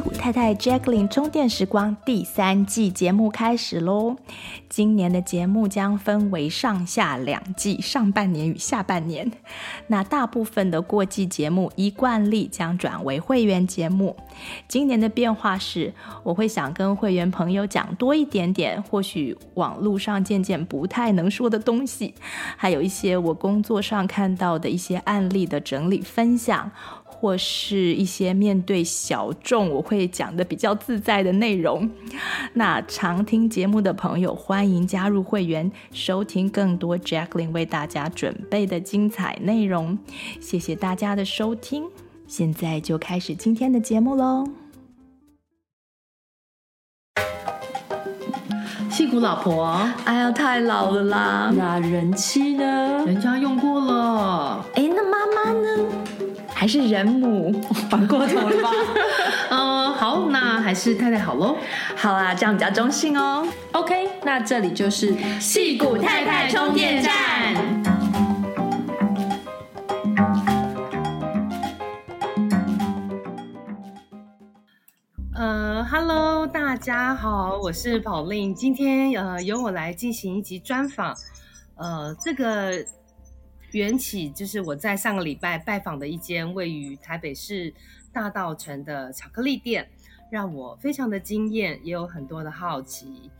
[0.00, 4.16] 太太 Jacqueline 充电时光第三季节目开始喽！
[4.68, 9.30] 今年的节目将分为上下两季，上半年与下半年。
[9.88, 14.16] 那大部分的过季节目依惯例将转为会员节目。
[14.68, 22.14] 今年的变化是，我会想跟会员朋友讲多一点点，或许网络上渐渐不太能说的东西，
[22.56, 26.70] 还有一些我工作上看到的一些案例的整理分享。
[27.20, 31.90] 或是一些面对小众，我会讲的比较自在的内容。
[32.54, 39.98] 那常听节目的朋友，欢迎加入会员，收听更多 Jacqueline 为大家准备的精彩内容。
[40.40, 41.84] 谢谢大家的收听，
[42.26, 44.48] 现在就开始今天的节目喽。
[48.90, 49.64] 屁股老婆，
[50.04, 51.52] 哎呀，太老了啦！
[51.54, 53.04] 那人妻呢？
[53.06, 54.64] 人家用过了。
[54.74, 55.88] 哎，那妈妈呢？
[56.60, 57.50] 还是人母，
[57.88, 58.70] 反过头了吧？
[59.48, 61.56] 嗯，好，那还是太太好喽。
[61.96, 63.48] 好啦，这样比较中性哦。
[63.72, 67.54] OK，那这里就是戏骨太太充电站。
[75.34, 81.16] 呃，Hello，大家好，我是 Pauline，今天呃由我来进行一集专访。
[81.76, 82.84] 呃，这个。
[83.78, 87.72] 缘起就是我在上个礼拜拜访的一间位于台北市
[88.12, 89.88] 大稻城的巧克力店，
[90.30, 93.30] 让我非常的惊艳，也有很多的好奇。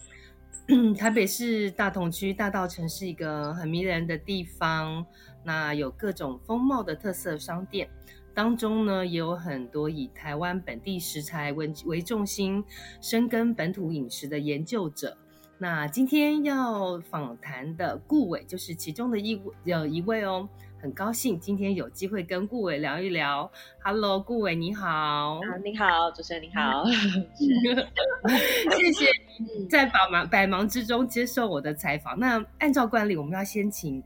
[0.96, 5.04] 台北市大同区大稻城是一个很迷人的地方，
[5.42, 7.88] 那有各种风貌的特色商店，
[8.32, 12.62] 当中呢也有很多以台湾本地食材为为重心，
[13.00, 15.18] 深耕本土饮食的研究者。
[15.62, 20.48] 那今天要访谈的顾伟就是其中的一有一位哦，
[20.80, 23.50] 很高兴今天有机会跟顾伟聊一聊。
[23.84, 24.88] Hello，顾伟你好。
[24.88, 26.82] 啊，你好，主持人你好。
[28.74, 32.18] 谢谢你在百忙百忙之中接受我的采访。
[32.18, 34.02] 那按照惯例，我们要先请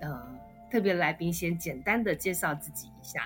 [0.00, 0.26] 呃
[0.72, 3.20] 特别来宾先简单的介绍自己一下。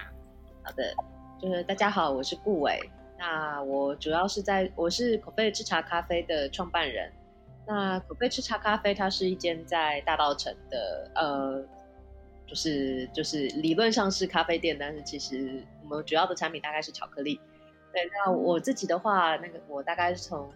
[0.62, 0.94] 好的，
[1.40, 2.78] 就是大家好，我是顾伟。
[3.18, 7.10] 那我主要是在我是口碑制茶咖啡的创办人。
[7.72, 11.64] 那口碑吃茶咖啡，它是一间在大稻城的，呃，
[12.44, 17.40] 就是就是理论上是咖啡店，但是其实我们主要的产品大概是巧克力。
[17.92, 20.52] 对，那我自己的话，那个我大概是从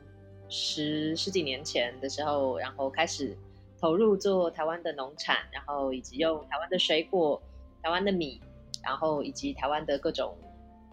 [0.49, 3.39] 十十几年前的时候，然后开始
[3.81, 7.41] 投入做台湾的农产，然后以及用台湾的水果、
[7.81, 8.41] 台湾的米，
[8.83, 10.37] 然后以及台湾的各种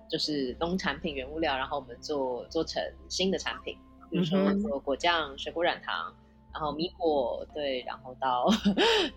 [0.08, 2.80] 就是农产品原物料，然后我们做做成
[3.10, 3.76] 新的产品。
[4.12, 6.14] 比如说做果酱、水果软糖，
[6.52, 8.46] 然后米果，对，然后到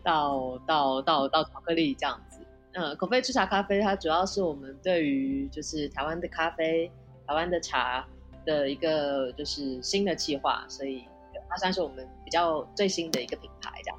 [0.04, 2.38] 到到到到巧克力这样子。
[2.74, 6.88] 嗯，口碑吃茶咖啡，它主要是我们对于就是台湾的咖啡、
[7.26, 8.06] 台湾的茶
[8.46, 11.04] 的一个就是新的计划，所以
[11.48, 13.98] 它算是我们比较最新的一个品牌这样。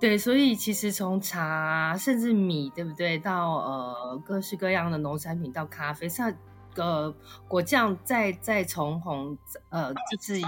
[0.00, 3.16] 对，所以其实从茶甚至米，对不对？
[3.18, 6.34] 到呃各式各样的农产品到咖啡，像。
[6.74, 7.14] 个
[7.48, 9.36] 果酱再再重红，
[9.70, 10.40] 呃，就是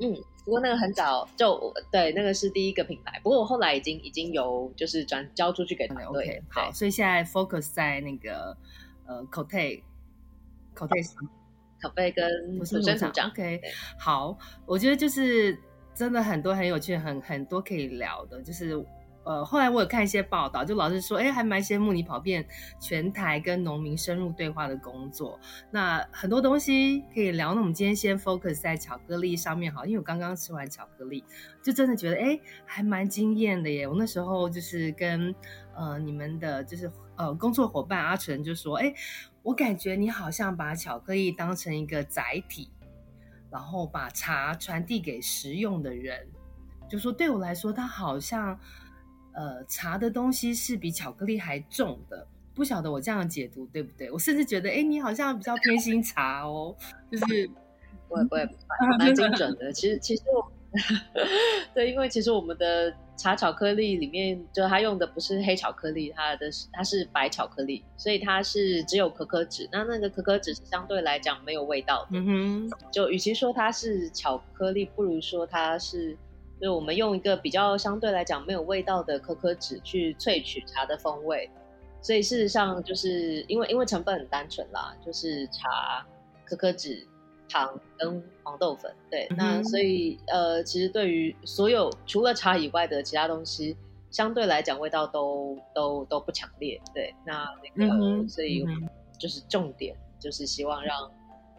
[0.00, 0.12] 嗯，
[0.44, 3.20] 不过那个很早就对，那个是第一个品牌。
[3.22, 6.26] 不过我后来已经已经有就是转交出去给团队。
[6.26, 8.56] Okay, 好，所以现在 focus 在那个
[9.06, 9.80] 呃口袋
[10.74, 10.96] 口袋
[11.80, 13.30] 口袋跟土生土长。
[13.30, 13.60] OK，
[13.98, 15.56] 好，我觉得就是
[15.94, 18.84] 真的很多很有趣，很很多可以聊的，就是。
[19.24, 22.46] 呃，后来我有看一些报道，就老师说，哎，还蛮羡慕你跑遍
[22.78, 25.40] 全台跟农民深入对话的工作。
[25.70, 31.24] 那很多东西可以聊，那我们今天先 focus 在巧克力上面好，因为我刚刚吃完巧克力，
[31.62, 33.88] 就真的觉得，哎，还蛮惊艳的耶。
[33.88, 35.34] 我那时候就是跟
[35.74, 38.92] 呃你们的就是呃工作伙伴阿纯就说，哎，
[39.42, 42.70] 我感觉你好像把巧克力当成一个载体，
[43.50, 46.28] 然后把茶传递给食用的人，
[46.90, 48.60] 就说对我来说，它好像。
[49.34, 52.24] 呃，茶的东西是比巧克力还重的，
[52.54, 54.08] 不晓得我这样解读对不对？
[54.10, 56.74] 我甚至觉得，哎，你好像比较偏心茶哦，
[57.10, 57.50] 就是
[58.08, 58.48] 不会不会，
[58.98, 59.72] 蛮精准的。
[59.72, 60.52] 其实其实我，
[61.74, 69.68] 对，因为其实我们的茶巧克力里面，就它用的不是黑巧克力，它的它是白巧克力，所以它是只有可可脂。
[69.72, 72.10] 那那个可可脂是相对来讲没有味道的。
[72.12, 76.16] 嗯哼，就与其说它是巧克力，不如说它是。
[76.60, 81.50] 就我们用一个比较相对来讲没有味道的可可脂去萃取茶的风味，
[82.00, 86.06] 所以事实上就是因为因为成分很单纯啦，就是茶、
[86.44, 87.06] 可可脂、
[87.48, 88.94] 糖跟黄豆粉。
[89.10, 93.76] 对，嗯、那所以呃，其实对于所有除了茶以外的其他东西，
[94.10, 96.80] 相对来讲味道都都都不强烈。
[96.94, 98.64] 对，那那个、嗯、所以
[99.18, 101.10] 就是重点就是希望让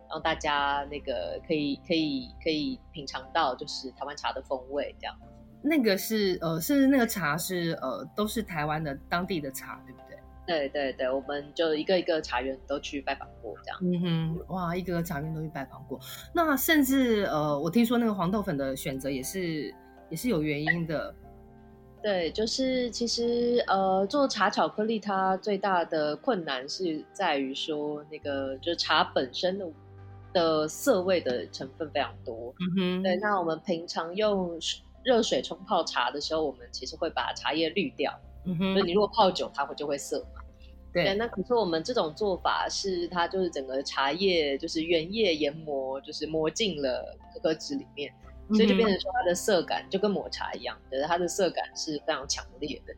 [0.09, 5.15] 让大家那个可以可以可以品尝到就是台湾茶的风味这样。
[5.61, 10.17] 那个是呃，是那个茶是呃，都是台湾的当地的茶，对不对？
[10.45, 13.79] 对对对，我们就一个一个茶园都去拜访过，这样。
[13.81, 15.99] 嗯哼，哇，一个个茶园都去拜访过。
[16.33, 19.73] 那甚至呃，我听说那个黄豆粉的选择也是
[20.11, 21.15] 也是有原因的。
[22.03, 29.65] 对，就是其实呃，做茶巧克力它最大的困难是在于说那个就是茶本身的
[30.35, 32.53] 的涩味的成分非常多。
[32.59, 34.59] 嗯哼，对，那我们平常用
[35.03, 38.13] 热水冲泡茶的时候，我们其实会把茶叶滤掉。
[38.43, 40.41] 嗯哼，所以你如果泡久，它会就会涩嘛。
[40.93, 48.13] 对，对，那可是我们这种做法是，它就是整个茶叶就是原叶研磨，就是磨进了可可脂里面，
[48.49, 52.93] 所以就变成说它的涩感就跟抹茶一样，就是它的涩感是非常强烈的。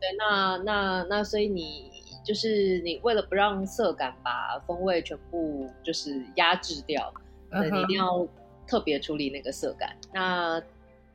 [0.00, 1.93] 对，那那那所以你
[2.24, 7.12] 就是你为了不让色感把风味全部就是压制掉，
[7.50, 8.26] 对，你一定要
[8.66, 9.96] 特别处理那个色感。
[10.12, 10.62] 那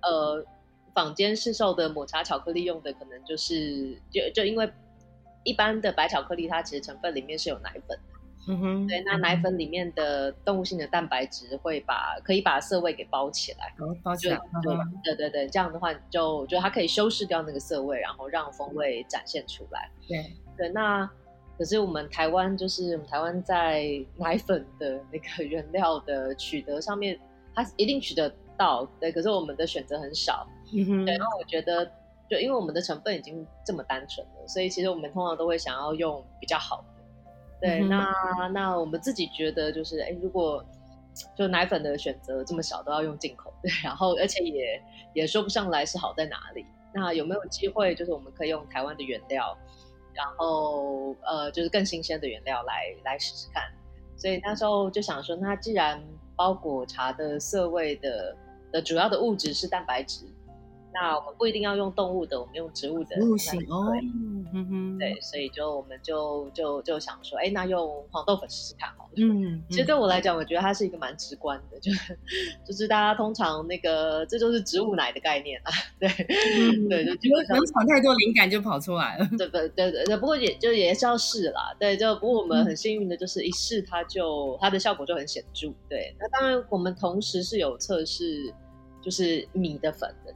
[0.04, 0.46] 呃。
[0.92, 4.70] 坊间市售的抹茶巧克力用的可能就是就就因为
[5.44, 8.04] 一般的白巧克力，它其实成分里面是有奶粉的，
[8.50, 14.38] 嗯哼，对，那奶粉里面的动物性的蛋白质会把可以把色味给包起来，哦、包起来，
[15.04, 19.90] 对对对，这样的话就就它可以修饰掉那个色味，然后让风味展现出来。
[20.06, 21.10] 对对，那
[21.58, 23.84] 可是我们台湾就是我们台湾在
[24.18, 27.18] 奶粉的那个原料的取得上面，
[27.56, 30.46] 它一定取得到，对，可是我们的选择很少。
[30.74, 31.86] 嗯，对，然后我觉得，
[32.30, 37.04] 就因为我们的成分已经这么单纯了，所以其实我们通常都会想要用比较好的。
[37.62, 38.14] 对，嗯、那
[38.54, 40.64] 那我们自己觉得就是，哎，如果
[41.36, 44.82] 就奶粉的选择这么少，都要用进口，对，然后而且也
[45.14, 46.66] 也说不上来是好在哪里。
[46.94, 49.56] 那有没有机会，就是我们可以用台湾的原料，
[50.14, 53.64] 然后呃，就是更新鲜的原料来来试试看？
[54.18, 56.04] 所以那时候就想说，那既然
[56.36, 58.36] 包裹茶的涩味的
[58.72, 60.26] 的主要的物质是蛋白质。
[60.94, 63.94] 那我们不一定要用动物的，我们用植物的，植物性哦，
[64.54, 69.10] 嗯哼，对，所以就我们就就就想说，哎，那用黄豆粉试试看好了。
[69.18, 72.18] 嗯，其实对我来讲，我觉得它是一个蛮直观的，就是
[72.66, 79.30] 就是大家通常那个这就是植物奶的概念啊， 对，嗯、对，就基本上不用想太多，灵感就跑出来了。
[79.38, 86.16] 对对对对，不过也就也是要试啦，对，就不过我们很幸运的就是一试它就它的效果就很显著，对。
[86.20, 88.52] 那当然我们同时是有测试，
[89.02, 90.34] 就是米的粉的。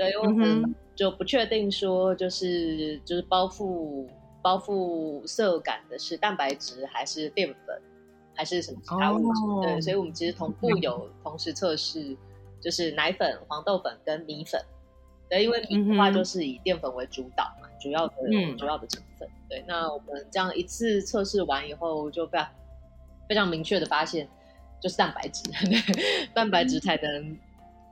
[0.00, 4.08] 对，我们就不确定说，就是就是包覆
[4.40, 7.82] 包覆色感的是蛋白质还是淀粉，
[8.34, 9.62] 还是什么其他物质？Oh.
[9.62, 12.16] 对，所以我们其实同步有同时测试，
[12.62, 14.58] 就是奶粉、黄豆粉跟米粉。
[15.28, 19.28] 对，因为米的话就是以淀粉为主导嘛，主要的、嗯、主要的成分。
[19.50, 22.48] 对，那我们这样一次测试完以后，就非常
[23.28, 24.26] 非常明确的发现，
[24.80, 25.42] 就是蛋白质，
[26.32, 27.38] 蛋白质才能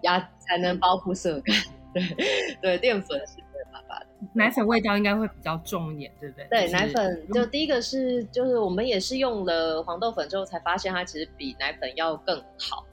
[0.05, 1.55] 压才能包覆色感。
[1.95, 4.07] 对对，淀粉是没有办法的。
[4.33, 6.47] 奶粉味道应该会比较重一点，对不对？
[6.51, 12.85] 对，就是、奶粉就第一个是，就是我们也是用了黄豆粉之后才发现它其实比奶粉要更好。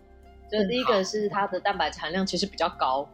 [0.50, 3.07] 就第一个是它的蛋白质含量其实比较高，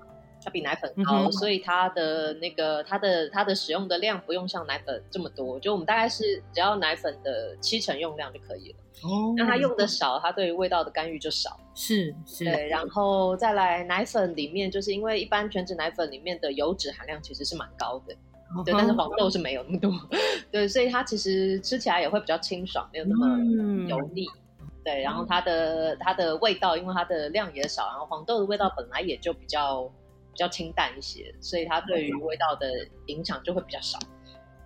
[0.43, 5.57] 它比奶粉高，嗯、所以它的那个它的它的使用的量不用像奶粉这么多。
[5.59, 8.75] 就我们大概是只要奶粉的七成用量就可以了。
[9.03, 11.59] 哦，那它用的少，它对于味道的干预就少。
[11.73, 18.13] 是是，对，然后再来奶粉里面，就是因为一般全脂奶粉里面的油脂含量其实是蛮高的，
[18.55, 19.91] 哦、对，但是黄豆是没有那么多，
[20.51, 24.25] 对，所以它其实吃起来也会比较清爽，没有那么油腻。
[24.59, 32.69] 嗯、对，然后它的它的味道，因为它的量也少，然后黄豆的味道本来也就比较比较清淡一些，所以它对于味道的
[33.07, 33.97] 影响就会比较少。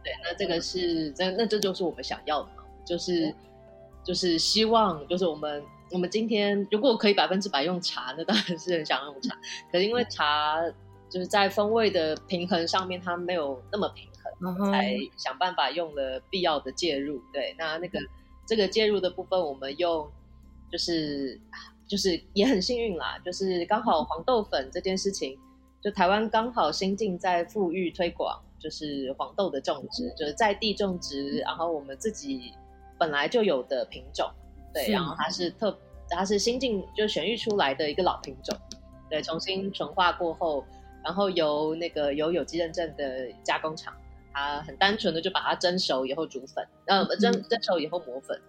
[0.04, 3.34] 对，那这个是这那这就是我们想要的嘛，就是。
[4.06, 9.36] 就是希望，就是我们我们今天如果可以百分之百用茶，那当然是很想用茶。
[9.72, 10.62] 可是因为茶
[11.10, 14.08] 就是在风味的平衡上面，它没有那么平
[14.40, 14.72] 衡，uh.
[14.72, 17.20] 才想办法用了必要的介入。
[17.34, 18.00] 对，那那个
[18.46, 20.08] 这个介入的部分，我们用
[20.72, 21.42] 就是
[21.88, 25.36] 就是也很幸运啦，就是刚好黄豆粉这件事情，
[25.82, 32.54] 就台湾刚好新进在富裕推广，就是黄豆的种植，就是在地种植，然后我们自己。
[32.98, 34.30] 本来就有的品种，
[34.74, 35.78] 对，然后它是特，
[36.10, 38.58] 它是新进就选育出来的一个老品种，
[39.10, 40.64] 对，重新纯化过后，
[41.04, 43.94] 然后由那个有有机认证的加工厂，
[44.34, 48.40] 它很单纯的就把它蒸熟以后煮粉，呃，蒸蒸熟以后磨粉，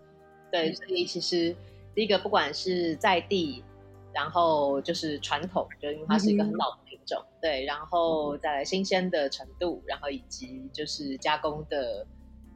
[0.53, 1.55] 对，所以其实
[1.95, 3.65] 第一个不管是在地，
[4.15, 12.07] 然后就是传统，就因为它是一个很老的品种，嗯、对，然后再来新鲜的程度，然后以及就是加工的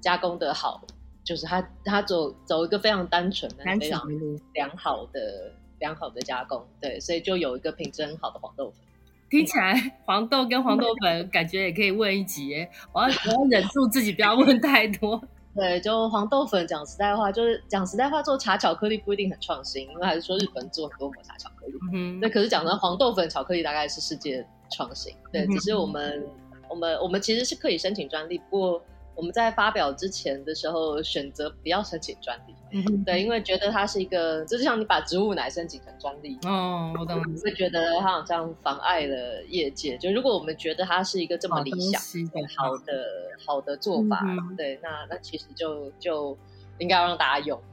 [0.01, 0.81] 加工的好。
[1.23, 4.03] 就是它它走走一个非常单纯的、非常
[4.55, 8.79] 良好的良好的加工，对，所以就有一个品质很好的黄豆粉。
[9.29, 9.75] 听起来
[10.05, 15.23] 黄豆跟黄豆粉 感觉也可以问一集，我要我要忍住自己不要问太多。
[15.55, 21.75] 对，就黄豆粉讲实在话，就是讲实在话，做茶巧克力不一定很创新，因为还是说日本做很多抹茶巧克力。
[21.93, 22.29] 嗯，对。
[22.29, 25.15] 可是讲到黄豆粉巧克力，大概是世界创新。
[25.33, 26.27] 对，只是我们
[26.69, 28.83] 我们我们其实是可以申请专利，不过。
[29.14, 39.99] 我们在发表之前的时候，选择不要申请专利，嗯，对，因为觉得它是一个，就像你把植物奶申请成专利，哦，我懂，会觉得它好像妨碍了业界。
[39.99, 42.00] 就如果我们觉得它是一个这么理想、
[42.57, 43.05] 好的、
[43.47, 46.37] 好的做法，嗯、对，那那其实就就
[46.79, 47.61] 应该要让大家用。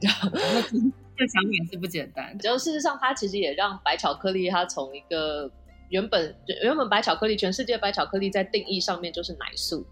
[1.16, 2.38] 这想法是不简单。
[2.38, 5.50] 就事实上，它其实也让白巧克力，它从一个
[5.88, 9.84] 原本原本白巧克力，全世界白巧克力在定义上面就是奶素。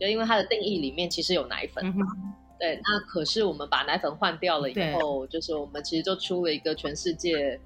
[0.00, 1.94] 就因为它的定义里面其实有奶粉，嗯，
[2.58, 7.60] 对，那可是我们把奶粉换掉了以后，就是我们其实就出了一个全世界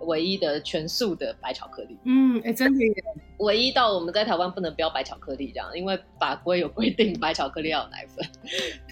[0.00, 1.98] 唯一的全素的白巧克力。
[2.04, 2.92] 嗯，哎，真的耶，
[3.40, 8.24] 唯一到我们在台湾不能标白巧克力这样，因为法规有规定白巧克力要有奶粉。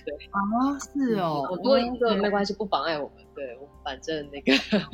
[0.05, 0.41] 对啊，
[0.79, 3.25] 是哦，我多一个没关系，不妨碍我们。
[3.35, 4.53] 对，我们反正那个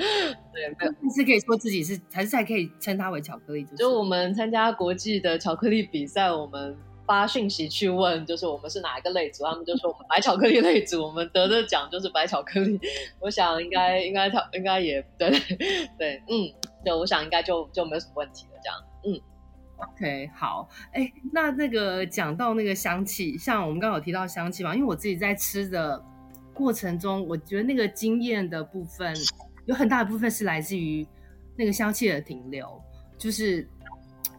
[0.52, 3.76] 对，没有，是可以说自己是，还是还可以称它为巧克力，就是。
[3.76, 6.76] 就我们参加国际的巧克力比赛，我们。
[7.12, 12.80] 发讯息去问，就是我们是哪一个类组，他们就说我们白巧克力类组，我们得的奖就是白巧克力。
[13.20, 15.30] 我想应该应该他应该也对
[15.98, 16.48] 对嗯，
[16.82, 18.58] 对，我想应该就就没有什么问题了。
[18.62, 19.20] 这样，嗯
[19.76, 26.02] ，OK，好，哎，那那个讲到那个香气，像我们刚刚有提到香气嘛，因为我自己在吃的
[26.54, 29.14] 过程中，我觉得那个经验的部分
[29.66, 31.06] 有很大的部分是来自于
[31.58, 32.82] 那个香气的停留，
[33.18, 33.68] 就是。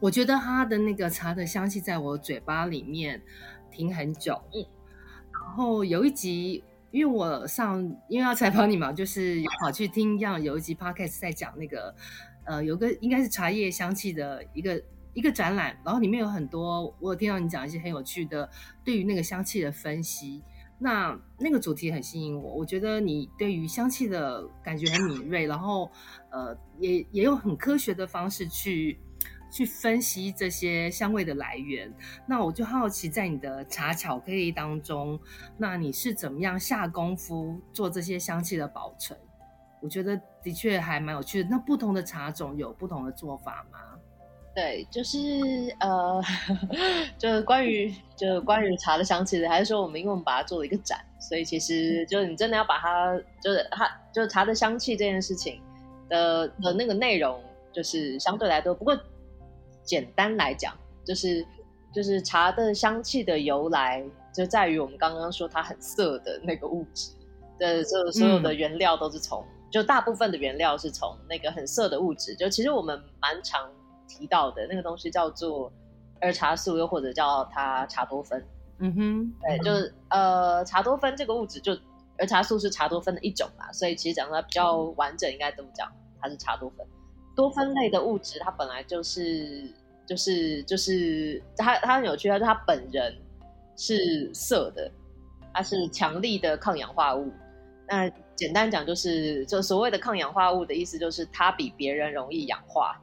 [0.03, 3.21] 我觉得它的那个茶的香气在我嘴巴里面
[3.71, 4.59] 停很久，嗯，
[5.31, 11.95] 然后有一集，因为我上因为要采访你嘛，就是跑去听一样有一集 podcast 在讲那个，
[12.43, 14.83] 呃，有个应该是茶叶香气的一个
[15.13, 18.49] 一个展览，然后里面有很多我有听到你讲一些很有趣的
[18.83, 20.43] 对于那个香气的分析，
[20.79, 25.89] 那那个主题很吸引我，我觉得你对于香气的感觉很敏锐，然后
[26.29, 28.99] 呃也也用很科学的方式去。
[29.53, 31.93] 去分析这些香味的来源，
[32.25, 35.19] 那我就好奇，在你的茶巧克力当中，
[35.57, 39.17] 那你是怎么样下功夫做这些香气的保存？
[39.79, 41.49] 我觉得的确还蛮有趣的。
[41.51, 43.77] 那不同的茶种有不同的做法吗？
[44.55, 45.19] 对，就是
[45.79, 46.19] 呃，
[47.19, 55.61] 就是关于就是关于茶的香气，还是说我们因为我们把它做了一个展，所以其实就是你真的要把它，就是它就是茶的香气这件事情
[56.09, 57.39] 的的那个内容，
[57.71, 58.99] 就是相对来说不过。
[59.83, 60.73] 简单来讲，
[61.03, 61.45] 就是
[61.93, 67.11] 就是茶的香气的由来，就在于我们刚刚说它很涩的那个物质
[67.59, 73.69] 的，所所有的原料都是从、嗯，就大部分的原料是从那个很涩的物质，就其实我们蛮常
[74.07, 75.71] 提到的那个东西叫做
[76.21, 78.43] 儿茶素，又或者叫它茶多酚。
[78.79, 81.73] 嗯哼，对，就是呃茶多酚这个物质，就
[82.17, 86.87] 儿茶素是茶多酚的一种嘛，所以其实讲它比较完整，应该这么讲，它是茶多酚。
[87.35, 89.63] 多酚类的物质，它本来就是
[90.05, 93.15] 就是就是它它很有趣，它是它本人
[93.75, 94.91] 是涩的，
[95.53, 97.31] 它是强力的抗氧化物。
[97.87, 102.99] 那简单讲就是，就所谓的抗氧化物的意思，就是它比别人容易氧化。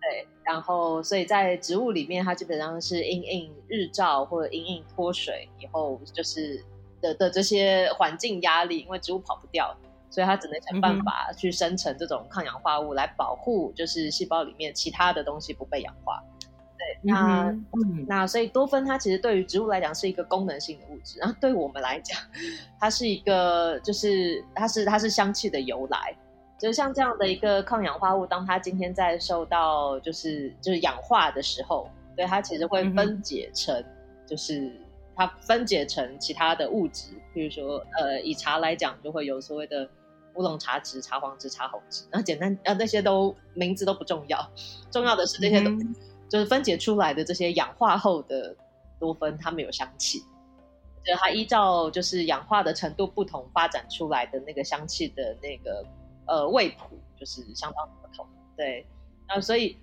[0.00, 6.62] 对，然后所以在植物里面，它基本上是因应日照或者因应脱水以后，就是
[7.00, 9.76] 的的这些环境压力，因为植物跑不掉。
[10.16, 16.24] 所以它只能想办法去生成这种抗氧化物来保护，就是细胞里面其他的东西不被氧化。
[16.78, 22.18] 对，那、嗯、那所以多酚它其实对于植物来讲是一个功能性的物质，然后对我们来讲，
[22.80, 26.16] 它是一个就是它是它是香气的由来。
[26.58, 33.84] 就像这样的一个抗氧化物，当它今天在受到就是就是氧化的时候，对它其实会分解成
[34.24, 34.80] 就是。
[35.18, 39.88] 它分解成其他的物质，比如说，呃，以茶来讲，就会有所谓的
[40.36, 42.04] 乌龙茶汁、茶黄汁、茶红汁。
[42.10, 44.50] 然后简单，啊，那些都名字都不重要，
[44.90, 45.94] 重要的是这些都、嗯、
[46.28, 48.54] 就是分解出来的这些氧化后的
[49.00, 50.22] 多酚，它们有香气。
[51.04, 55.84] 就它依照就是氧化的程度不同，发展出来的那个香气的那个
[56.26, 58.26] 呃味谱，就是相当不同。
[58.56, 58.86] 对，
[59.28, 59.76] 那所以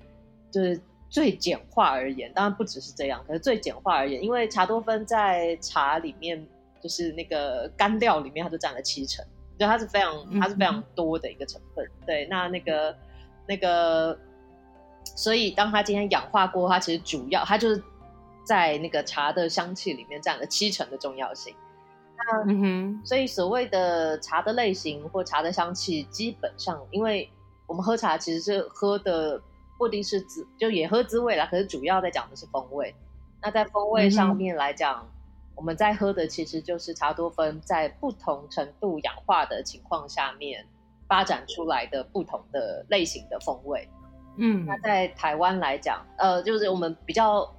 [0.51, 0.79] 就是。
[1.09, 6.43] 最简化而言，当然不只是这样，可是最简化而言，因为茶多酚在茶里面，
[6.81, 9.23] 就是那个干料里面，它就占了七成，
[9.57, 11.85] 就它是非常，它是非常多的一个成分。
[11.85, 12.95] 嗯、对，那那个
[13.47, 14.17] 那个，
[15.15, 17.83] 所以当它今天氧化过，它其实主要它就是
[18.43, 21.53] 在那个茶的香气里面占了七成的重要性。
[22.15, 27.29] 那嗯哼，所以所谓的茶的类型或茶的香气，基本上，因为
[27.67, 29.41] 我们喝茶其实是喝的
[29.77, 32.93] 不一定是滋，就也喝滋味啦，可是主要在讲的是风味。
[33.41, 35.11] 那在风味上面来讲，嗯、
[35.55, 40.65] 我们在喝的其实就是茶多酚在不同程度氧化的情况下面
[41.07, 43.87] 发展出来的不同的类型的风味。
[44.37, 47.49] 嗯，那在台湾来讲，呃，就是我们比较。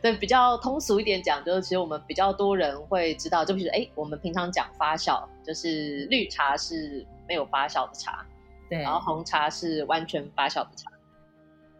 [0.00, 8.24] 对，比较通俗一点讲，就是其实我们比较多人会知道，就比如说，哎，我们平常讲发酵，就是绿茶是没有发酵的茶，
[8.70, 10.90] 对，然后红茶是完全发酵的茶，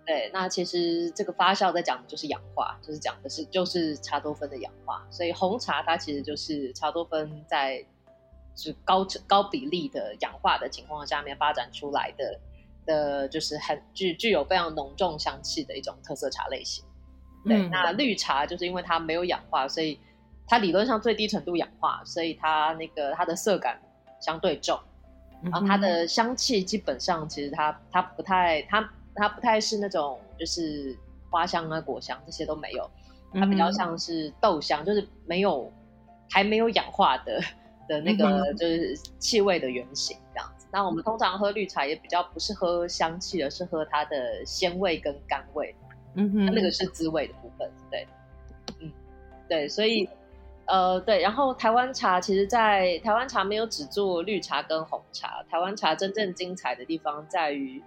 [0.07, 0.31] 对。
[0.33, 7.85] 那其实这个发酵在讲的就是氧化，就是讲的是就是茶多酚的氧化，所以红茶它其实就是茶多酚在
[8.57, 12.39] 是高高比例的氧化的情况下面发展出来的
[12.87, 16.85] 的，就是很具具有非常浓重香气的一种特色茶类型。
[17.47, 20.01] 对，那绿茶就是因为它没有氧化，所以
[20.47, 23.79] 它理论上最低程度氧化，所以它那个它的色感
[24.19, 24.79] 相对重，
[25.43, 28.81] 然后它的香气基本上其实它它不太它
[29.15, 30.97] 它不太是那种就是
[31.31, 32.91] 花香啊果香这些都没有，
[33.33, 35.73] 它比较像是豆香，就是没有
[36.31, 37.41] 还没有氧化的
[37.89, 40.67] 的那个就是气味的原型这样子。
[40.73, 45.75] 那我们通常喝绿茶也比较不是喝香气，而是喝它的鲜味跟甘味。
[46.17, 48.07] 嗯哼，那个是滋味的部分，对，
[48.79, 48.89] 嗯，
[49.49, 50.09] 对，所以，
[50.67, 57.83] 呃，对，然后台湾茶其实，在台湾茶没有只做绿茶跟红茶，台湾茶真正精彩的地方在于，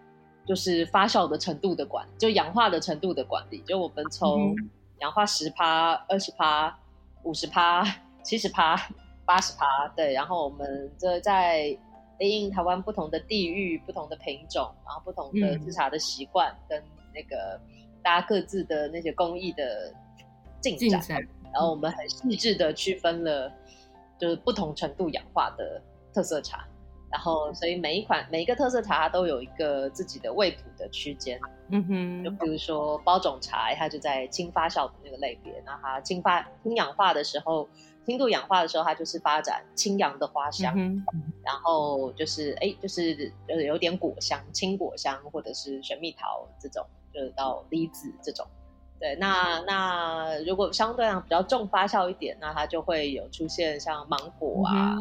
[0.47, 4.55] 就是发酵的程度的管，就氧化的程度的管理，就我们从
[4.99, 6.79] 氧化十趴、二十趴、
[7.23, 7.83] 五十趴、
[8.23, 8.75] 七十趴、
[9.25, 11.77] 八十趴，对，然后我们这在
[12.17, 16.81] 对应台湾不同的地域、不同的品种，然后不同的制茶的习惯跟
[17.13, 17.59] 那个。
[18.03, 19.93] 大家各自的那些工艺的
[20.61, 21.27] 进展，展。
[21.51, 23.51] 然后我们很细致的区分了，
[24.17, 25.81] 就是不同程度氧化的
[26.13, 26.65] 特色茶，
[27.11, 31.39] 然后所以每一款每一个特色茶它都有一个自己的味谱的区间，
[31.69, 37.67] 嗯哼，就比如说包种茶，它就在轻发酵的那个类别，那它轻发轻氧化的时候，
[38.05, 41.03] 轻度氧化的时候，它就是发展清扬的花香，嗯、
[41.43, 46.85] 然后就是哎，就是有有点果香，青果香或者是水蜜桃这种。
[47.13, 48.45] 就是到梨子这种，
[48.99, 54.95] 对，那那如果相对上比较重发酵一点，那它就会有出现像芒果啊、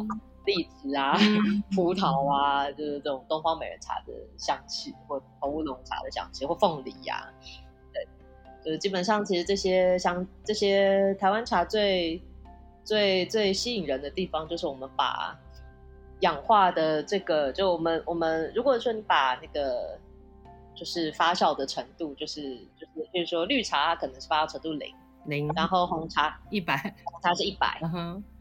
[0.47, 7.29] 荔枝、嗯、啊、嗯、 葡萄啊，就是这种东方美人茶的香气，或红乌龙茶的香气，或凤梨呀、啊，
[7.93, 8.07] 对，
[8.65, 12.19] 就是基本上其实这些香这些台湾茶最
[12.83, 15.37] 最最吸引人的地方，就是我们把
[16.21, 19.99] 氧化的这个，就我们我们如果说你把那个。
[20.79, 24.93] 就是发酵的程度，就是就是，比如说绿茶它可能是发酵程度零
[25.27, 27.79] 零，然后红茶一百，红茶是一百，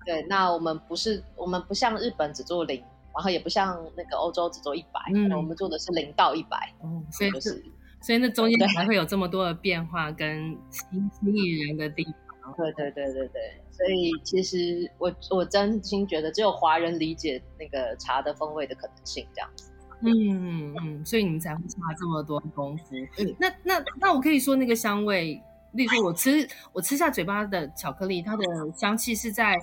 [0.04, 0.22] 对。
[0.28, 2.80] 那我们不是，我们不像日本只做零，
[3.14, 7.64] 然后也不像那个欧洲只做一百，嗯，我们做的是零到一百，嗯，所以就是，
[8.00, 13.62] 所以那中间还会有这么多的变化跟吸引人的地方，对对对对对。
[13.70, 19.70] 所以其实我我真心觉得，只有华人理解那个茶的风味的可能性这样子。
[20.00, 22.94] 嗯嗯，所以你们才会下这么多功夫。
[23.18, 25.42] 嗯，那那那我可以说那个香味，
[25.76, 29.54] 例如说我吃我吃下嘴巴的巧克力，它的香气是在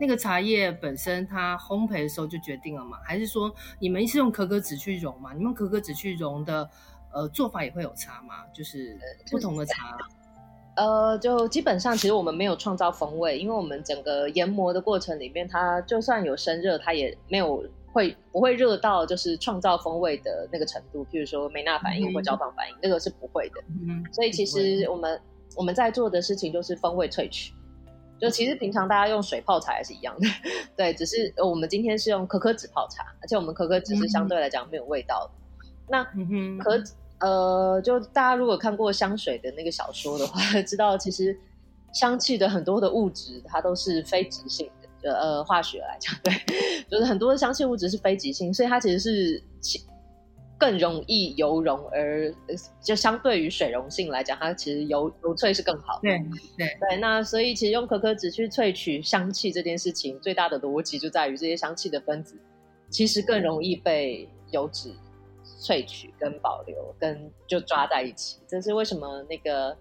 [0.00, 2.98] 那个茶叶本身它烘焙的时候就决定了吗？
[3.04, 5.32] 还是说你们是用可可脂去溶吗？
[5.34, 6.68] 你们可可脂去溶的
[7.12, 8.44] 呃做法也会有差吗？
[8.52, 8.98] 就是
[9.30, 9.96] 不同的茶，
[10.76, 17.64] 呃，就基本上其实我们没有创造风味，因为我们整个研磨的过程里面，它就算有生热，它也没有。
[17.92, 21.04] 会不会热到就是创造风味的那个程度？
[21.06, 23.60] 譬如说梅纳反应或焦糖反应，那、嗯、个是不会的。
[23.84, 25.20] 嗯，所以其实我们会
[25.56, 27.52] 我们在做的事情就是风味萃取。
[28.20, 30.28] 就其实平常大家用水泡茶也是一样的，
[30.76, 35.66] 对，只是我们今天是用可可脂泡茶，而且我们可可脂是相对来讲没有味道的。
[36.28, 36.82] 嗯、那可
[37.20, 41.34] 呃，就大家如果看过香水的那个小说的话， 知道其实
[41.94, 45.14] 香气的很多的物质它都是非极性的。
[45.18, 46.30] 呃，化学来讲，对，
[46.90, 49.42] 就是很多的香气物质是非极性，所以它其实是
[50.60, 52.32] 更容易油溶，而
[52.80, 56.02] 就相对于水溶性来讲，它其实油油萃是更好的。
[56.02, 56.18] 对
[56.56, 62.36] 对对，那所以其实用可可脂去萃取香气这件事情，最大的逻辑就在于这些香气的分子
[62.90, 64.92] 其实更容易被油脂
[65.62, 68.38] 萃取跟保留，跟就抓在一起。
[68.46, 69.76] 这是为什么那个。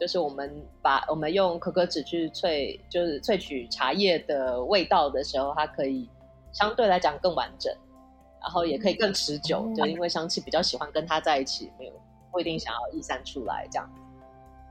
[0.00, 6.08] 就是我们把我们用可可脂去萃，就是萃取茶叶的味道的时候，它可以
[6.52, 7.74] 相对来讲更完整，
[8.40, 11.92] 然后也可以更持久，嗯、就因为香气比较喜欢跟他在一起，没有
[12.30, 13.90] 不一定想要逸散出来这样。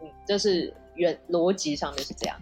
[0.02, 2.38] 嗯，就是原逻辑上面是这样。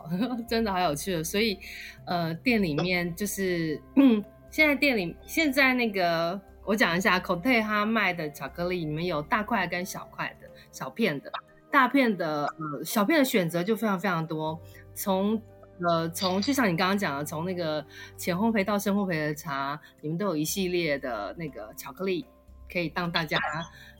[0.48, 1.22] 真的好有趣的。
[1.22, 1.58] 所以，
[2.06, 11.30] 呃，店里面就是，嗯，现在店里现在那个，我讲一下，Cote 他卖的巧克力，里面有大块跟小块的、小片的、
[11.70, 14.58] 大片的，呃，小片的选择就非常非常多。
[14.94, 15.40] 从
[15.88, 17.82] 呃，从就像你刚刚讲的，从那个
[18.16, 22.26] 浅烘焙到深烘焙的茶，你们都有一系列的那个巧克力，
[22.70, 23.38] 可以让大家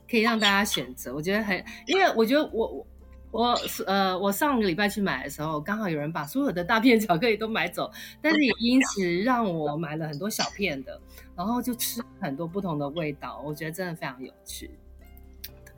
[0.09, 1.13] 可以让大家选择。
[1.15, 2.87] 我觉得很，因为我觉得我我
[3.31, 7.89] 我呃，我上个礼拜去买的时候，刚好有人把所有的大片巧克力都买走，
[8.21, 11.01] 但是也因此让我买了很多小片的，
[11.35, 14.69] 然后就吃很多不同的味道，我觉得真的非常有趣。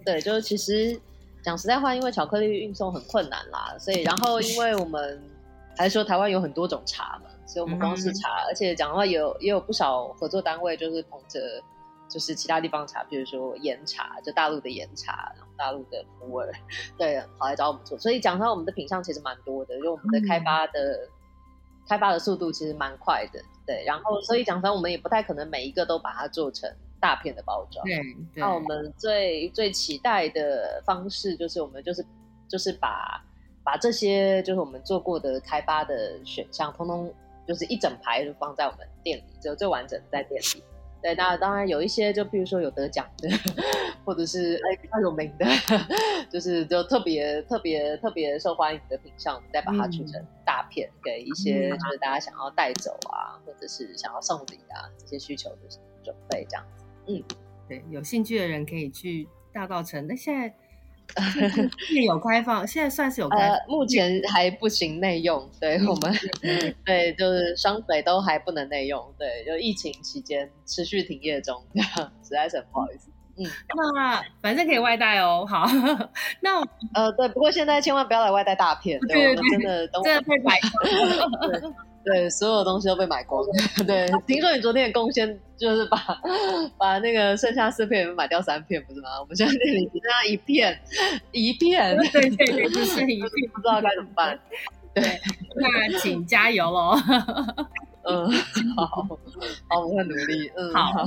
[0.03, 0.99] 对，就是其实
[1.41, 5.21] 讲实在话，因为巧克力运送很困难啦，所以然后因为我们。
[5.75, 11.39] 还是说台湾有很多种茶嘛，所以我们光是茶，嗯、而且讲的话也有也有不少合作单位，就是捧着
[12.07, 16.51] 就是其他地方茶，比如说岩茶，就大陆的岩茶，然后大陆的普洱，
[16.95, 17.97] 对，跑来找我们做。
[17.97, 21.09] 所以讲到我们的品相其实蛮多的，因为我们的开发的、嗯、
[21.87, 23.83] 开发的速度其实蛮快的，对。
[23.83, 27.83] 然后所以讲到我们也不太可能每一个都把它做成大片的包装。
[27.85, 27.99] 对。
[28.35, 32.05] 那我们最最期待的方式就是我们就是
[32.47, 33.23] 就是把。
[33.63, 37.13] 把这些就是我们做过的开发的选项，通通
[37.47, 40.63] 就是一整排就放在我们店里，只有最完整的在店里。
[41.01, 43.29] 对，那当然有一些，就比如说有得奖的，
[44.05, 45.45] 或者是哎比较有名的，
[46.29, 55.57] 就是就特别特别特别受欢迎的品项，再把它出成大片，嗯、给一些就是大家想要带走啊，或者是想要送礼啊这些需求的
[56.03, 56.85] 准备这样子。
[57.07, 57.23] 嗯，
[57.67, 60.05] 对，有兴趣的人可以去大道城。
[60.07, 60.53] 那现在。
[61.93, 63.49] 内有开放，现在算是有开放。
[63.49, 66.13] 呃，目前还不行内用，对我们，
[66.85, 73.12] 对，就是双北都还不能内用，对，就疫情期间持续停业中，这 样实在是很不好意思。
[73.35, 75.45] 嗯，那反正可以外带哦。
[75.49, 75.65] 好，
[76.41, 76.59] 那
[76.93, 81.73] 呃，对，不过现在千万不要来外带大片，对，我们真的都真的被买光。
[82.05, 83.41] 对，所有东西都被买光。
[83.87, 85.97] 对，听说你昨天的贡献就是把
[86.77, 89.09] 把那个剩下四片买掉三片，不是吗？
[89.21, 90.79] 我们现在店里只剩下一片，
[91.31, 94.37] 一片，对对对，只剩一片， 不知道该怎么办。
[94.93, 95.19] 对，
[95.55, 96.95] 那请加油喽。
[98.03, 98.29] 嗯，
[98.75, 98.85] 好，
[99.69, 100.51] 好，我会努力。
[100.57, 101.05] 嗯，好。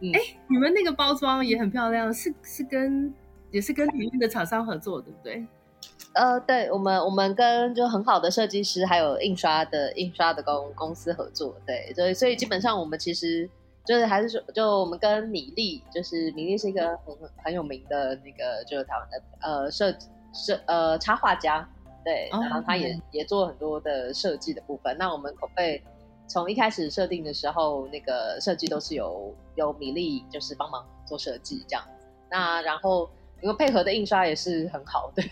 [0.00, 3.12] 哎，你们那个包装也很漂亮，是是跟
[3.50, 5.46] 也是跟里面的厂商合作，对不对？
[6.14, 13.48] 呃，对，我们我们跟就很好的设计师，还有印刷的印刷的公公司合作，对，所以所以基本上我们其实
[13.84, 19.94] 就是还是说，就我们跟米粒，就是米粒是一个很很有名的那个就是台湾的呃设
[20.32, 21.68] 设呃插画家，
[22.04, 24.96] 对，然后他也、哦、也做很多的设计的部分。
[24.98, 25.80] 那我们口碑
[26.28, 31.84] 从一开始设定的时候，那个设计都是由由米粒就是帮忙做设计这样，
[32.30, 33.08] 那然后。
[33.40, 35.22] 因为配合的印刷也是很好的，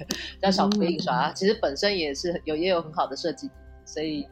[0.40, 3.50] 叫小葵印刷，嗯、其实本身也是有也有很好的设计，
[3.84, 4.24] 所以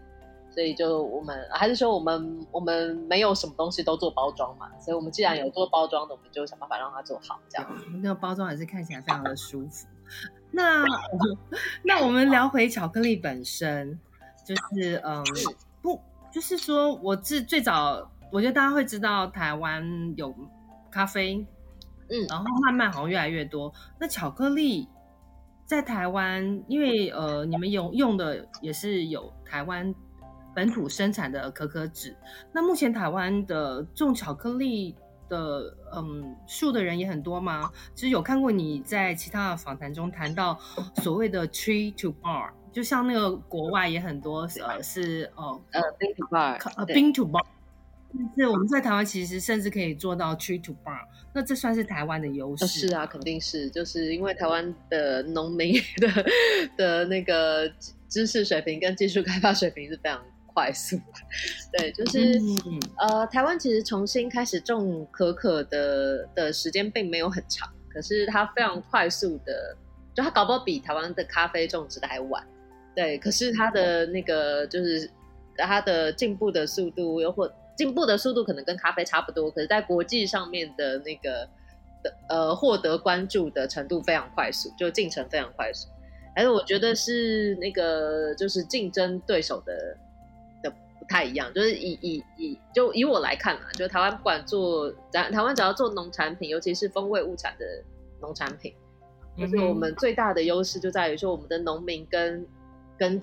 [0.48, 7.68] 所以就我们还是说我们我们没有什么东西都做包装嘛，所以我们既然有做包装的，我们就想办法让它做好，这样。
[8.00, 9.88] 那个包装还是看起来非常的舒服。
[10.53, 10.85] 那
[11.83, 13.98] 那我们聊回巧克力本身，
[14.46, 15.24] 就是嗯
[15.83, 16.00] 不
[16.35, 20.35] 就是说我自最早，我觉得大家会知道台湾有
[20.90, 21.47] 咖啡。
[22.11, 23.73] 嗯，然后慢慢好像越来越多。
[24.01, 24.88] 那巧克力
[25.64, 29.94] 在台湾，因为呃，你们用用的也是有台湾
[30.55, 32.16] 本土生产的可可脂。
[32.53, 34.94] 那目前台湾的种巧克力
[35.29, 37.70] 的嗯树的人也很多吗？
[37.94, 40.59] 其实有看过你在其他的访谈中谈到
[40.97, 47.43] 所谓的 tree to bar，就像那个国外也很多呃是哦呃 bean to bar，呃 bean to bar。
[48.37, 51.01] 是我们在台湾其实甚至可以做到 tree to bar，
[51.33, 52.67] 那这算是台湾的优势。
[52.67, 56.25] 是啊，肯定是，就是因为台湾的农民 的
[56.77, 57.69] 的那个
[58.09, 60.97] 知识水平跟技术开发水平是非常快速。
[61.77, 69.77] 对，就是、嗯、呃，台湾其实重新开始种可可的的时间并没有很长，可是它非常快速的，
[70.15, 72.47] 就它搞不好比台湾的咖啡种植的还晚。
[72.95, 75.11] 对，可是它的那个就是
[75.57, 77.53] 它的进步的速度又或。
[77.77, 81.45] 进步的速度可能跟咖啡差不多，可是，在国际上面的那个
[82.05, 85.89] 的呃获得关注的程度非常快速，就进程非常快速。
[86.37, 89.75] 还是我觉得是那个就是竞争对手的
[90.63, 97.67] 的不太一样，就是以以以就以我来看啊，就台湾不管做台台湾只要做农产品，尤其是风味物产的
[98.21, 98.73] 农产品，
[99.37, 102.47] 就是我们最大的优势就在于说我们的农民跟
[103.11, 103.21] 跟。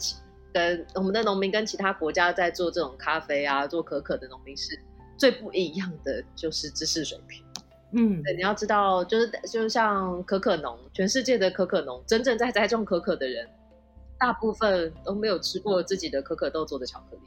[0.53, 4.77] 跟我们的农民跟其他国家在做这种咖啡啊、做可可的农民是
[5.15, 7.41] 最不一样的，就是知识水平。
[7.93, 13.47] 嗯，对，你要知道，就是就像可可农，全世界的可可农，真正在栽种可可的人，
[14.19, 17.21] 大部分都没有吃过自己的可可豆做的巧克力，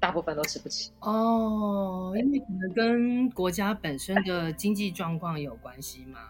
[0.00, 0.92] 大部分都吃不起。
[1.00, 6.20] 哦，因为可能跟国家本身的经济状况有关系嘛。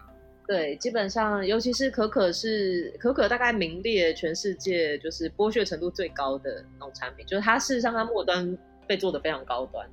[0.45, 9.89] 对，基本上，尤其是可可是可可，大概名列全世界就是剥削程度最高的农产品，就是它事实上它末端被做的非常高端，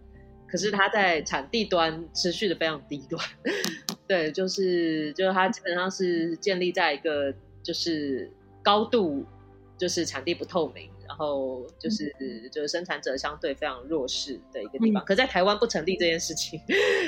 [0.49, 3.25] 可是它在产地端持续的非常低端。
[4.09, 7.33] 对，就是就是它基本上是建立在一个
[7.63, 8.29] 就是
[8.61, 9.25] 高度
[9.79, 10.91] 就是产地不透明。
[11.21, 16.59] 然后就是、嗯、就是生产者相对非常弱势的一个地方，嗯、可在台湾不成立这件事情，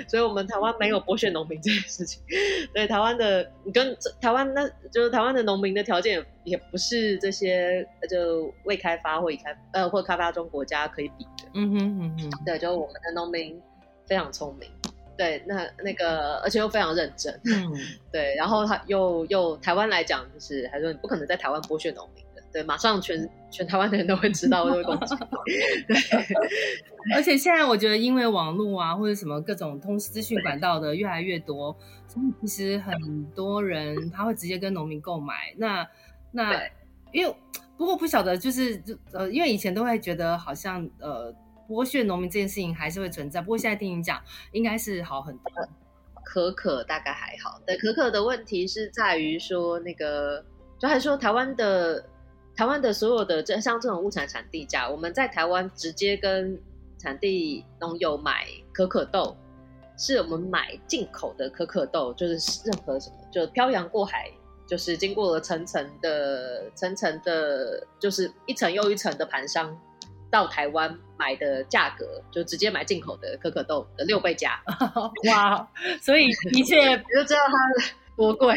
[0.07, 2.23] 所以我们台湾没有剥削农民这件事情。
[2.75, 11.49] 对，台湾的跟台湾那就是台湾的农民的条件也不是这些就未开发或已开呃或开发中国家可以比的。
[11.55, 13.59] 嗯哼嗯哼，对，就我们的农民
[14.05, 14.69] 非常聪明，
[15.17, 17.73] 对，那那个而且又非常认真，嗯，
[18.13, 22.22] 对，然后他又又台湾来讲，就是他说你不可能在台湾剥削农民。
[22.53, 25.15] 对，马上全全台湾的人都会知道，都会攻击。
[25.89, 25.97] 对，
[27.17, 31.75] 而且现在我觉得，因为网络啊，或者什么各种通资讯管道的越来越多，
[32.07, 35.55] 所以其实很多人他会直接跟农民购买。
[35.57, 35.89] 那
[36.31, 36.61] 那
[37.11, 37.35] 因为
[37.79, 38.81] 不过不晓得，就是
[39.13, 41.35] 呃，因为以前都会觉得好像呃
[41.67, 43.41] 剥削农民这件事情还是会存在。
[43.41, 45.45] 不过现在听你讲，应该是好很多。
[46.25, 50.45] 可可大概还好，对，可可的问题是在于说那个，
[50.79, 52.05] 就还是说台湾的。
[52.55, 56.61] 台湾的所有的这像这种物产产地价，我们在台湾直接跟
[56.99, 59.37] 产地农友买可可豆，
[59.97, 64.31] 是我们买进口的可可豆，就是任何什么就漂洋过海，
[64.67, 69.77] 就是经过了层层的层层的，就是一层又一层的盘商
[70.31, 74.63] 到台湾买的价格，就直接买进口的可可豆的六倍价。
[75.29, 75.69] 哇，
[76.01, 77.55] 所以一切你就知道它
[78.17, 78.55] 多贵。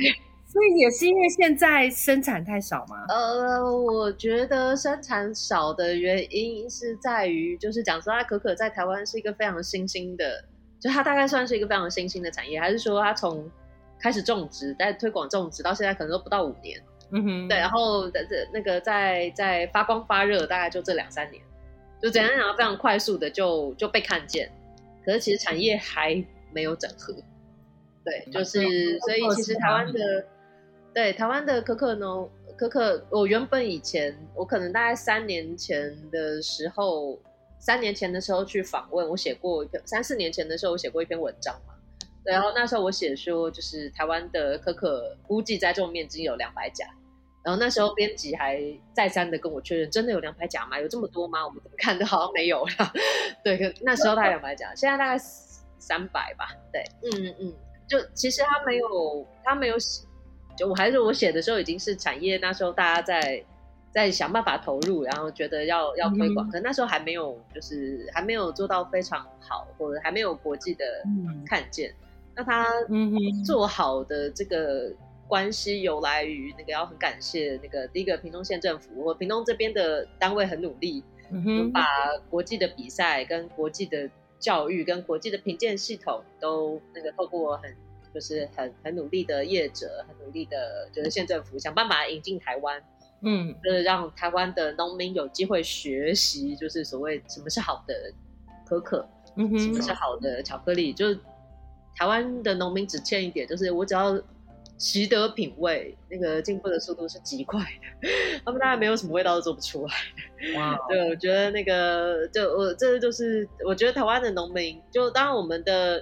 [0.56, 2.96] 所以也是因为现在生产太少吗？
[3.10, 10.46] 呃，我觉得生产少的原因是在于，就是讲说它可可在台湾是一个非常新兴的，
[10.80, 13.52] 就它大概算是一个非常新兴的产业，还是说它从
[14.00, 16.82] 开始种植，在推广种植到现在可能都不到五年？
[17.12, 21.44] 嗯哼，对，然后在这那个在在发光发热，大概就这两三年，
[22.02, 24.50] 就简单讲，非常快速的就就被看见，
[25.06, 27.14] 可是其实产业还没有整合，
[28.06, 28.62] 对，就是
[29.00, 30.26] 所以其实台湾的。
[30.96, 37.20] 对台湾的可可农可可，我原本以前我可能大概三年前的时候，
[37.60, 41.74] 三年前的时候去访问，我写过一篇，三四年前的时候我写过一篇文章嘛。
[42.24, 46.88] 对，然后那时候我写说，就是台湾的可可估计栽种面积有两百甲，
[47.44, 50.80] 然后那时候编辑还再三的跟我确认，真的有两百甲吗？
[50.80, 51.46] 有这么多吗？
[51.46, 52.94] 我们怎么看都好像没有了。
[53.44, 55.22] 对，那时候大概两百甲，现在大概
[55.78, 56.56] 三百吧。
[56.72, 57.54] 对，嗯嗯嗯，
[57.86, 60.06] 就其实他没有，他没有写。
[60.56, 63.44] 就我还是我写的时候已经是产业，那时候大家在
[63.92, 70.86] 在想办法投入，然后觉得要要推广，嗯、可那时候还没有，就是还没有做到非常好，或者还没有国际的
[71.46, 71.92] 看见。
[71.92, 71.96] 嗯、
[72.36, 72.68] 那他
[73.46, 74.92] 做好的这个
[75.28, 81.04] 关系由来于那个要很感谢那个第一个屏东县政府，或屏东这边的单位很努力，
[81.74, 81.86] 把
[82.30, 87.76] 国际的比赛跟国际的教育跟国际的评鉴系统都那个透过很。
[88.16, 92.82] 就是很很努力的业者，很努力的，就是县政府想办法引进台湾，
[93.22, 97.94] 嗯，就是让台湾的农民有机会学习，就是所谓什么是好的
[98.66, 101.20] 可可，嗯哼，什么是好的巧克力，就是
[101.98, 104.18] 台湾的农民只欠一点，就是我只要
[104.78, 107.60] 习得品味，那个进步的速度是极快
[108.02, 108.08] 的，
[108.46, 109.94] 他们大概没有什么味道都做不出来。
[110.58, 116.02] 哇，对，我觉得那个就我这就是我觉得台湾的农民，就当然我们的。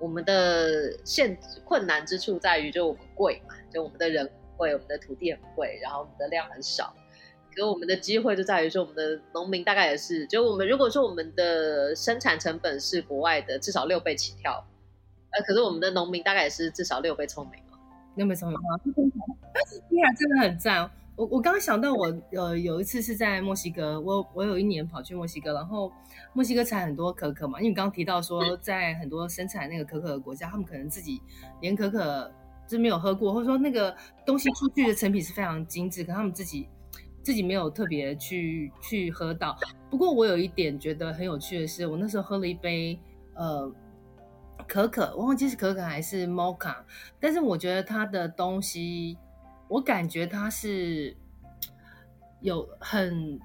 [0.00, 6.94] 我们的现困难之处在于，就我们贵嘛，就我们的人贵，我们的土地很贵，然后我们的量很少。
[7.56, 14.64] 可我们的机会就在于说，我们的农民大概也是，就我们如果说我们的生产成本是国外的至少六倍起跳，
[15.30, 17.74] 呃，可是我们的农民大概也是至少六倍聪明哦，
[18.14, 19.00] 六倍聪明 啊，听起
[20.00, 20.88] 来真的很赞。
[21.18, 25.92] 我我刚刚想到我，我呃有一次是在墨西哥，我我有一年跑去墨西哥，然后
[26.32, 31.20] 墨西哥产很多可可嘛，因为你刚刚提到说，在很多生产那个可可的国家，他们可能自己
[31.60, 32.32] 连可可
[32.68, 33.92] 就没有喝过，或者说那个
[34.24, 36.68] 东西出去的成品是非常精致，可他们自己
[37.24, 39.58] 自己没有特别去去喝到。
[39.90, 42.96] 不过我有一点觉得很有趣的是，我那时候喝了一杯
[43.34, 43.68] 呃
[44.68, 46.76] 可可，我忘记是可可还是 Mocha，
[47.18, 49.18] 但是我觉得它的东西。
[49.68, 51.14] 我感觉它是
[52.40, 53.38] 有很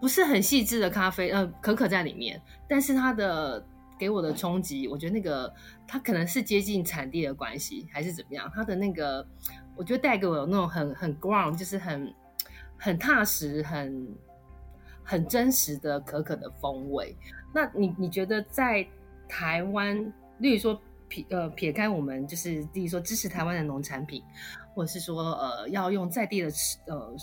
[0.00, 3.64] 不是很细致的咖啡，呃，可可在里面，但是它的
[3.98, 5.52] 给我的冲击，我觉得那个
[5.86, 8.50] 它可能是接近产地的关系，还是怎么样？
[8.54, 9.26] 它的那个，
[9.76, 12.14] 我觉得带给我有那种很很 ground，就是很
[12.76, 14.06] 很踏实、很
[15.02, 17.16] 很真实的可可的风味。
[17.54, 18.86] 那你你觉得在
[19.28, 19.96] 台湾，
[20.38, 24.22] 例如说撇呃撇开我们就是例如说支持台湾的农产品，
[24.74, 26.48] 或者是说呃要用在地的
[26.86, 27.16] 呃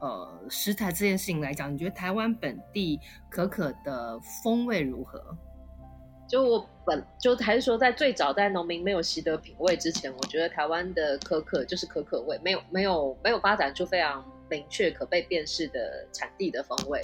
[0.00, 5.22] 呃食材这件事情来讲，你觉得台湾本地可可的风味如何？
[6.26, 16.98] 就我本就还是说，在最早在农民没有习得品味之前，我觉得台湾的可可就是可可味，没有没有没有发展出非常明确可被辨识的产地的风味。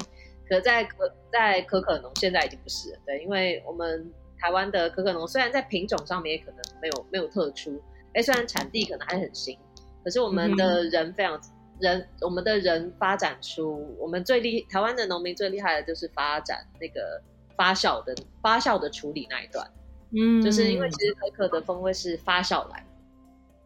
[0.48, 7.80] 可在可在可可农现在已经不是了，对，因为我们台湾的可可农虽然在品种上面也可能没有没有特殊，
[8.14, 9.56] 哎，虽然产地可能还很新，
[10.04, 11.40] 可是我们的人非常、嗯、
[11.80, 17.22] 人，我们的人发展出我们最厉台湾的农民最厉害的就是发展那个。
[17.56, 19.70] 发酵的发酵的处理那一段，
[20.16, 22.82] 嗯，就是因为其实可可的风味是发酵来，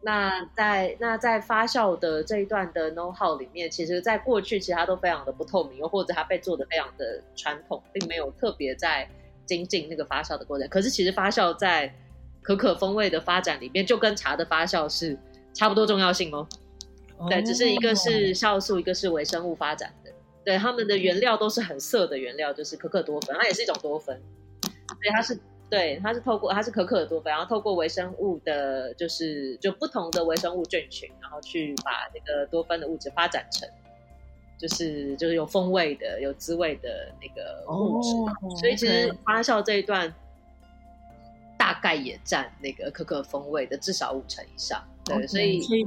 [0.01, 9.07] 那在那在发酵的这一段的 know how 里面，其实在过去其实它都非常的不透明，又或者它被做的非常的传统，并没有特别在
[9.45, 10.67] 精进那个发酵的过程。
[10.67, 11.95] 可是其实发酵在
[12.41, 15.17] 可可风味的发展里面，就跟茶的发酵是
[15.55, 16.47] 差不多重要性哦。
[17.17, 20.11] 哦对，只是一个是酵素，一个是微生物发展的。
[20.43, 24.15] 对，他们的原料都是很涩的原料，就是可可多酚，它也是一种多酚，
[24.61, 25.39] 所以它是
[25.69, 33.67] 对，它是透过它是可可的多酚，然后透过微生物的，就是就不同的微生物菌群，然后去把那个多酚的物质发展成，
[34.59, 38.09] 就是就是有风味的、有滋味的那个物质。
[38.11, 40.13] 哦、所以其实发酵这一段
[41.57, 44.83] 大概也占那个可可风味的至少五成以上。
[45.05, 45.85] 对，哦、所以所以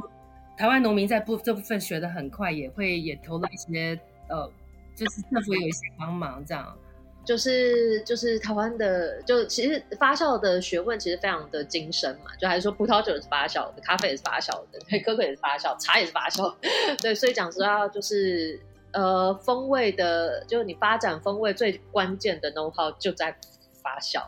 [0.57, 3.99] 台湾农民在部这部分学的很快，也会也投了一些。
[4.31, 4.47] 呃，
[4.95, 6.77] 就是政府有一些帮忙，这样，
[7.25, 16.55] 就是就是台湾的，就其实发酵的学问其实非常的精深嘛，就还是说葡萄酒也是发酵的，咖啡也是发酵的，对，可可也是发酵，茶也是发酵，
[17.01, 18.61] 对，所以讲实话就是
[18.93, 23.35] 呃，风味的，就你发展风味最关键的 know how 就在
[23.83, 24.23] 发酵，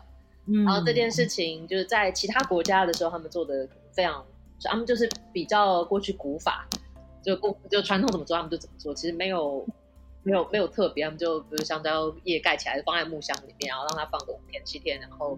[0.47, 1.11] 嗯，然后这件。
[1.11, 4.25] 事情就是在其他国家的时候，他们做的非常，
[4.69, 6.67] 他们就是比较过去古法，
[7.21, 9.65] 就古就传统怎么做，他们就怎么做，其实没有。
[10.23, 15.35] 没有没有特别，他们就比如香蕉叶盖起来，放在木箱里面，然后让它放个五天七天，然后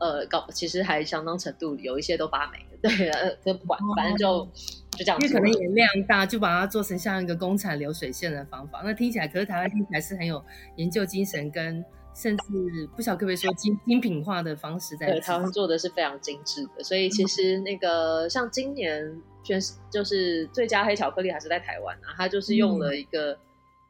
[0.00, 4.48] 呃搞，其实还相当程度有一些都发霉了， 对，呃，就不管，反正就、哦、
[4.90, 5.20] 就这样。
[5.20, 8.82] 因为可能也量大，就把它做成像一个工厂流水线的方法。
[8.84, 10.44] 那听起来，可是台湾听起来是很有
[10.74, 11.84] 研究精神，跟
[12.20, 15.06] 甚至不晓得可不可以说精精品化的方式在。
[15.06, 23.32] 对，台湾做的是非常精致的，所以其实那个、嗯、像今年全就是最佳黑巧克力还是在台湾啊，它就是用了一个。
[23.32, 23.38] 嗯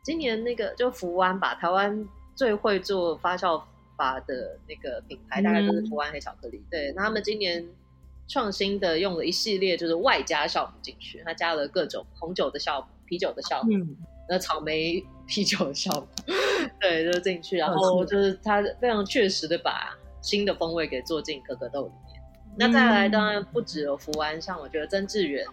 [0.00, 3.62] 今年那个就福湾吧，台湾最会做发酵
[3.94, 6.56] 法的那个品牌，大概就是福湾黑巧克力。
[6.56, 7.68] 嗯、对，那他们今年
[8.26, 13.96] 创新的用了一系列就是外加酵母进去，他加了各种红酒的酵母、啤酒的酵母，嗯、
[14.28, 16.06] 那草莓啤酒的酵母，
[16.80, 22.22] 对，就进去，然后就是他非常确实的把新的风味给做进可可豆里面。
[22.46, 25.46] 嗯、那再来，当然不止有福安，像我觉得曾志远。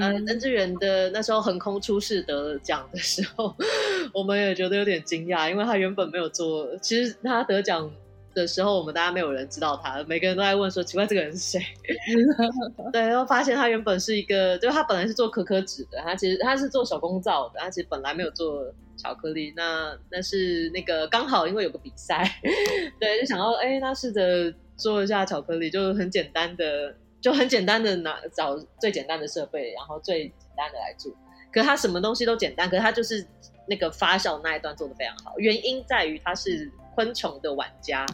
[0.00, 3.54] 呃，曾志远的那时候横空出世得奖的时候，
[4.14, 6.74] 我们也觉得有点惊讶，因为他原本没有做。
[6.78, 7.90] 其实他得奖
[8.34, 11.60] 的时候，我们大家没有人知道他，每个人都在问说：“奇怪，这个人是谁？
[12.92, 18.64] ”对，然后发现他原本是一个，就他本来是做可可脂的，他其实他是做手工皂的，他其实本来没有做
[18.96, 19.52] 巧克力。
[19.56, 22.28] 那那是那个刚好因为有个比赛，
[23.00, 26.94] 对，就想要哎，那试着做一下巧克力，就很简单的。
[27.24, 31.10] 就很简单的拿找最简单的设备，然后最简单的来做。
[31.50, 33.26] 可是它什么东西都简单，可是它就是
[33.66, 35.32] 那个发酵那一段做的非常好。
[35.38, 38.04] 原因在于他是昆虫的玩家，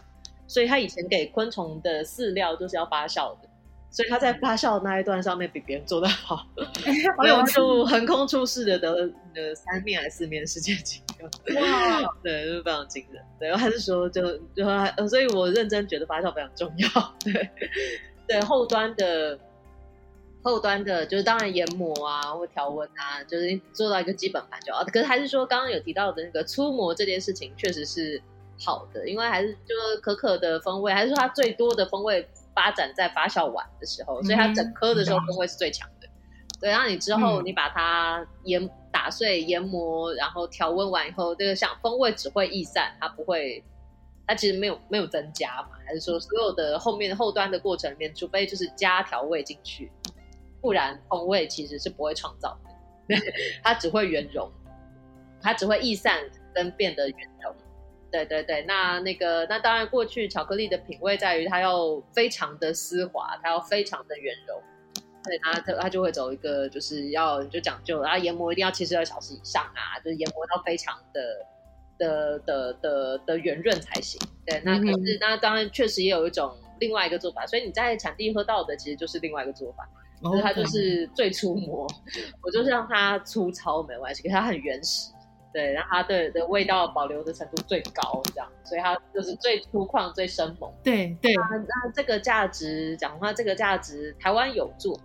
[0.50, 3.48] 所以他以前给昆虫的饲料都是要发酵的，
[3.88, 6.44] 所以他在发酵那一段上面比别人做得好。
[7.16, 11.28] 好有就横空出世的得了三面还是四面世界纪录。
[11.54, 13.22] 哇，对，就是非常惊人。
[13.38, 17.14] 对，还是说就就还，所以我认真觉得发酵非常重要。
[17.20, 17.48] 对。
[18.26, 19.38] 对后端的
[20.42, 24.84] 后端的，就是当然研磨啊，或调温啊，就是做到一个基本盘就好。
[24.84, 28.20] 可是还是说，刚刚有提到的那个粗磨这件事情，确实是
[28.64, 36.06] 好的，因为还是就是可可的风味，还是说它最多的风味发展在发酵完的时候，所以它整颗的时候风味是最强的。
[36.06, 36.12] 嗯、
[36.60, 43.62] 对，然后你之后你把它研打碎、研磨，然后调温完以后，这个像风味只会易散，它不会。
[44.26, 49.90] 它其实没有没有增加嘛，还是说所有的后面后端的过程里面，除非就是加调味进去，
[50.60, 52.56] 不然风味其实是不会创造
[53.08, 53.16] 的，
[53.64, 54.48] 它只会圆融，
[55.42, 56.20] 它只会易散
[56.54, 57.52] 跟变得圆融。
[58.10, 64.60] 对对对，那那个那当然过去巧克力的品味在于它要非常的丝滑，它要非常的圆融，
[65.24, 71.46] 对，它它它就会走一个就是要就讲究，然后研磨一定要七十二小时以上啊，就是研磨到非常的
[71.98, 74.20] 的的的的圆润才行。
[74.44, 79.88] 对，那可是、嗯、那当然确实也有一种另外一个做法，所以你在产地喝到的其实就是另外一个做法，
[80.22, 81.86] 就、哦、是它就是最粗磨，
[82.42, 85.12] 我就是让它粗糙没关系，可是它很原始。
[85.52, 90.72] 对，然后它的的味道保留的程度最高，这样，所以它就是最粗犷、最生猛。
[90.84, 91.34] 对对。
[91.34, 94.96] 那那这个价值讲的话，这个价值台湾有做，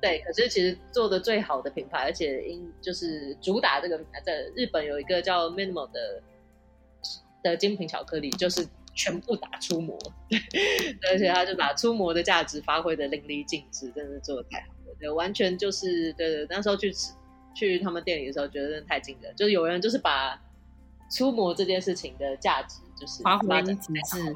[0.00, 6.22] 对，可是其实做的最好的品牌，而且因就是主打这个品牌，在日本有一个叫 Minimal 的
[7.42, 9.96] 的精品巧克力，就是全部打出模，
[10.28, 17.12] 对，而且他就把出模的价值发挥的淋漓尽致，真的做的太好了，对，完全就是对对，那时候去吃。
[17.54, 20.40] 去他们店里的时候，觉得真的太惊人，就是有人就是把
[21.10, 24.34] 粗磨这件事情的价值就是发挥极致。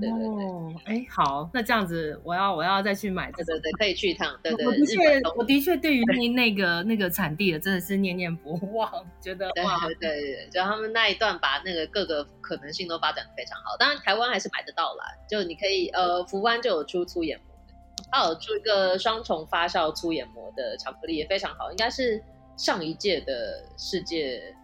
[0.00, 4.36] 对对对，哎、欸，好，那这样子，我要我要再去买，对对对，可以去一趟。
[4.42, 8.90] 对对，我的确，我的确对于那那个那个产地的真的是念念不忘，
[9.20, 13.76] 觉得哇，对对对，就他们那一段把那个各个可能性都发展的非常好。
[13.78, 17.74] 当然，台湾还是买得到啦，就你可以呃，福湾就有出粗研磨的，
[18.10, 22.20] 它有出一个双重发酵粗研磨的巧克力，也非常好，应该是。
[22.56, 24.54] 上一届的世界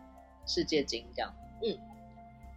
[0.46, 1.76] 世界金这样，嗯，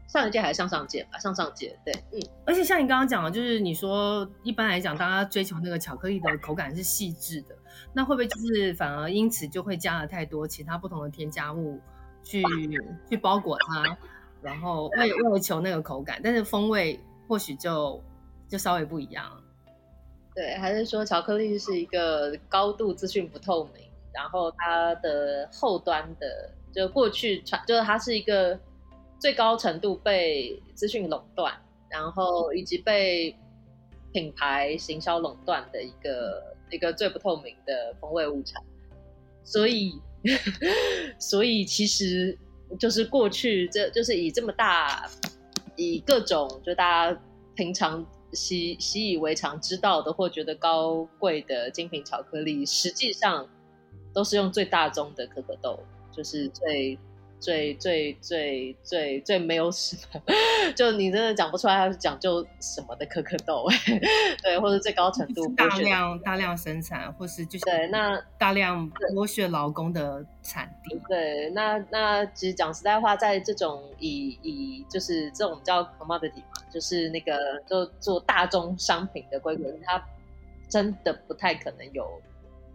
[0.08, 1.18] 上一届还是上上届吧？
[1.20, 2.22] 上上届对，嗯。
[2.46, 7.56] 而且像你刚刚讲的，就是你说一般来讲，大家追求那个巧克力的口感是细致的，
[7.94, 11.80] 那会不会就是反而因此就会加了太多其他不同的添加物
[12.24, 12.44] 去
[13.10, 13.98] 去包裹它，
[14.42, 18.02] 然后为为了求那个口感，但是风味或许就
[18.48, 19.26] 就稍微不一样。
[20.34, 23.91] 对，还是说巧克力是一个高度资讯不透明？
[24.14, 28.60] 然后它的后端的，就过去传，就是它是一个
[29.20, 31.54] 最高程度被资讯垄断，
[31.90, 33.34] 然后以及被
[34.12, 38.62] 品牌行销垄断的一个一个最不透明的风味物产。
[39.44, 39.94] 所以，
[41.18, 42.38] 所以其实
[42.78, 45.10] 就是过去这就是以这么大，
[45.78, 47.22] 以各种就大家
[47.56, 53.48] 平常习习以为常知道的或觉得高贵的精品巧克力，实际上。
[54.14, 55.80] 都是用最大宗的可可豆，
[56.12, 56.98] 就是最
[57.40, 60.22] 最最最最最没有什么，
[60.76, 63.66] 就你真的讲不出来它是讲究什么的可可豆，
[64.44, 80.06] 对，或者最高程度大量大量生产，或是就是对那大量剥削劳工的产地，对，那那其实讲实在话，在这种以以就是这种叫 commodity 嘛，就是那个就做大宗商品的规格，它
[80.70, 82.22] 真的不太可能有。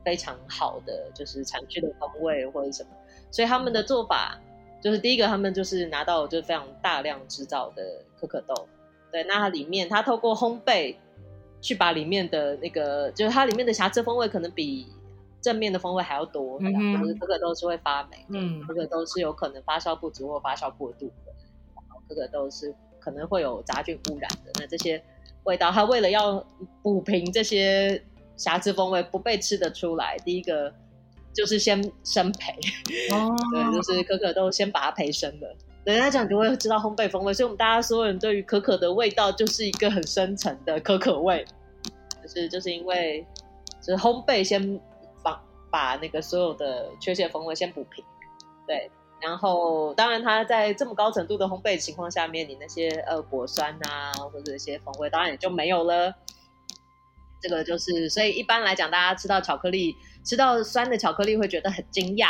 [0.07, 2.91] 非常好的就是产区的风味或者什么，
[3.33, 4.41] 所以他们的做法
[4.81, 7.83] 就是第一个，他们就是拿到就非常大量制造的
[8.17, 8.69] 可可豆，
[9.11, 10.95] 对，那它里面它透过烘焙
[11.61, 14.87] 去把里面的那个就是它里面的瑕疵风味可能比
[15.41, 21.33] 正面的风味还要多，嗯哼，就是可可豆是会发霉，嗯，可可豆是有可能发酵不足或发酵过度的，
[22.09, 25.03] 可可豆是可能会有杂菌污染的，那这些
[25.43, 26.47] 味道它为了要
[26.81, 28.01] 补平这些。
[28.37, 30.73] 瑕疵风味不被吃得出来，第一个
[31.35, 32.53] 就是先生培，
[33.13, 35.57] 哦、 对，就是可可豆先把它培生了。
[35.85, 41.45] 人家讲就会知道烘焙风味，所以我们大家所有人对于可可的味道就是一个很深层的可可味，
[42.23, 43.25] 就是就是因为
[43.81, 44.81] 就是烘焙先
[45.23, 48.05] 把把那个所有的缺陷风味先补平，
[48.67, 56.13] 对，然后当然它在这么高程度的烘焙情况下面，你那些呃果酸啊或者一些风味当然也就没有了。
[57.41, 62.29] 这个就是，所以一般来讲，大家吃到巧克力，吃到酸的巧克力会觉得很惊讶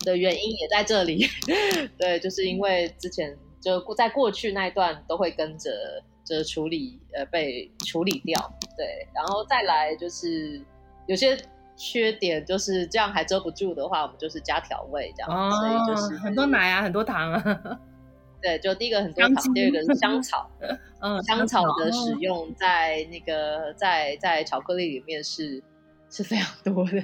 [0.00, 1.26] 的原因也在这里。
[1.98, 5.70] 对，就是因为之前就在过去那一段都会跟着
[6.24, 8.40] 就处理，呃，被处理掉。
[8.76, 10.60] 对，然后再来就是
[11.06, 11.38] 有些
[11.76, 15.50] 缺点，就是这样还遮不住的话，我们就是加调味这样。
[15.52, 17.80] 所以就是很多奶啊，很多糖啊。
[18.42, 20.48] 对，就第一个很多糖，第二个是香草。
[21.00, 25.62] 嗯，香草的使用在那个在在巧克力里面是
[26.10, 27.02] 是非常多的。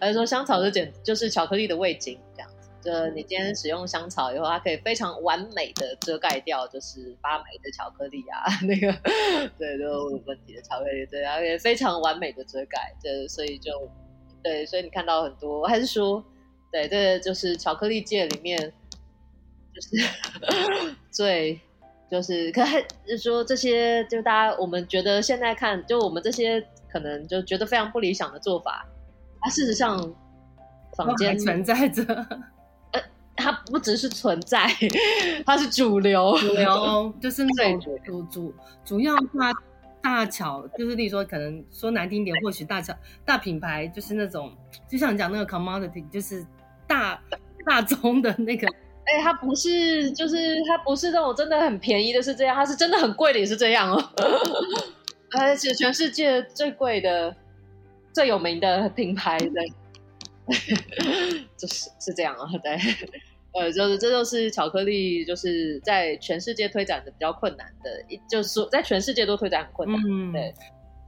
[0.00, 2.70] 还是说香草就简就是巧克力的味精这样子。
[2.82, 8.92] 就你今天使用香草以后，它可以非常完美的遮盖掉就是发霉的巧克力啊， 那个
[9.58, 12.94] 对都有问题的巧克力，对，然后也非常完美的遮盖。
[13.02, 13.70] 对，所以就
[14.42, 16.24] 对，所以你看到很多，还是说
[16.70, 18.72] 对，这就是巧克力界里面。
[19.74, 21.58] 就是最，
[22.10, 28.86] 就是可还是说这些，就大家我们觉得现在看，就我们这些可能就觉得非常不理想的做法，
[29.40, 30.14] 它事实上
[30.94, 32.04] 房间存在着，
[32.92, 33.00] 呃，
[33.34, 34.68] 它不只是存在，
[35.46, 38.54] 它是主流，主流 就是那种主主
[38.84, 39.50] 主要它
[40.02, 42.94] 大巧，就是例如说，可能说难听点，或许大巧
[43.24, 44.52] 大品牌就是那种，
[44.86, 46.44] 就像你讲那个 commodity，就是
[46.86, 47.18] 大
[47.64, 48.68] 大宗的那个。
[49.04, 54.10] 哎、欸，它不是，就是它不是那种真的很便宜的，是这样，它是真的很贵的，也是这样哦。
[55.38, 57.34] 而且全世界最贵的、
[58.12, 59.62] 最有名的品牌的，
[61.56, 62.78] 就是是这样啊，对。
[63.54, 70.00] 呃，就是这就是巧克力，就是在全世界推展的比较困难的，一就是说在全世界都推展很困难。
[70.06, 70.54] 嗯，对，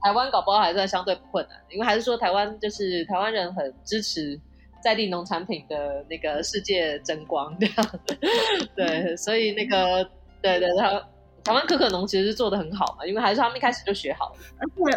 [0.03, 4.39] 台湾搞不好还算相对不困难，因为还是说台湾就是台湾人很支持
[4.85, 7.99] 在地农产品的那个世界争光这样。
[8.77, 10.07] 对，所以那个
[10.41, 10.91] 对对，他
[11.43, 14.35] 台湾可可农其实是做的很好嘛，因为还是他们一开始就学好了。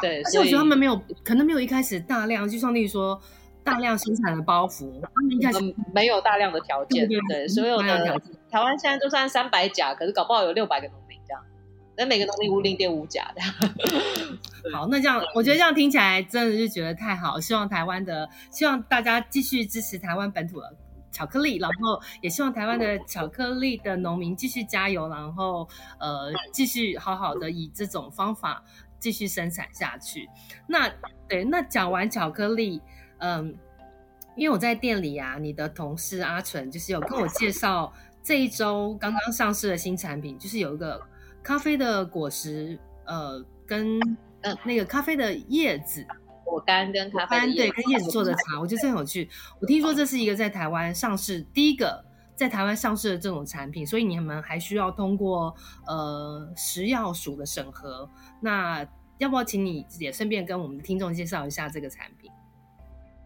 [0.02, 3.18] 对，而且我觉得他们没有可能没有一开始大量，就像例如说。
[3.64, 5.58] 大量生产的包袱，他们应该是
[5.92, 8.18] 没有大量的条件，对，对所有的
[8.50, 10.96] 台湾现在就算三百甲，可是搞不好有六百个农
[11.98, 13.52] 那每个农民无零点五甲这样。
[14.72, 20.76] 好，那这样我觉得这样听起来真的是觉得太好，希望台湾的，希望大家继续支持台湾本土的
[21.10, 25.68] 巧克力，然后也希望台湾的巧克力的农民继续加油，然后
[25.98, 28.62] 呃继续好好的以这种方法
[28.98, 30.28] 继续生产下去。
[30.66, 30.88] 那
[31.28, 32.80] 对，那讲完巧克力。
[33.20, 33.52] 嗯，
[34.36, 37.92] 因为我在店里啊，你的同事阿纯就是有跟我介绍
[38.22, 41.02] 这一周刚刚上市的新产品，就是有一个
[41.42, 43.98] 咖啡的果实，呃，跟
[44.42, 46.06] 呃那个咖啡的叶子
[46.44, 49.28] 果干跟咖啡对跟叶子做的茶，我觉得这很有趣。
[49.60, 55.54] 我听说这是一个在台湾上市第一个在台湾上市的这种产品，所以你们还需要通过
[55.86, 58.08] 呃食药署的审核。
[58.40, 58.86] 那
[59.18, 62.30] 要不要请你也顺便跟我们的听众介绍一下这个产品？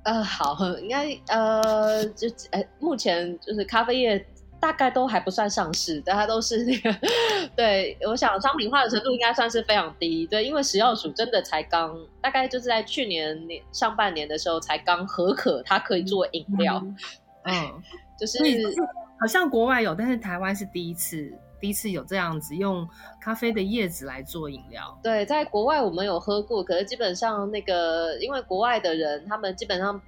[0.05, 4.27] 呃，好，应该呃，就呃，目前就是咖啡业
[4.63, 6.97] 大概都还不算上市，但它都是那个，
[7.57, 16.95] 对，我想商品化的程度应该算是非常低，对，因为食药署真的才刚，大概就是在去年年上半年的时候才刚合可，它可以做饮料，嗯，
[17.51, 17.83] 嗯
[18.17, 18.39] 就是
[19.21, 21.37] 好像国外有，但是台湾是第一次。
[21.61, 22.85] 第一次有这样子用
[23.21, 30.03] 咖啡的叶子来做饮料，对，在国外我们有喝过，可是基本上那个，因为国外的人他们基本上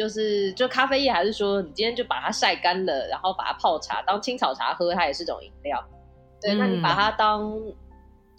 [0.00, 5.84] 就是就咖啡叶，还是说你今天就把它晒干了，然后把它泡茶当青草茶喝，它也是种饮料。
[6.40, 7.54] 对，嗯、那你把它当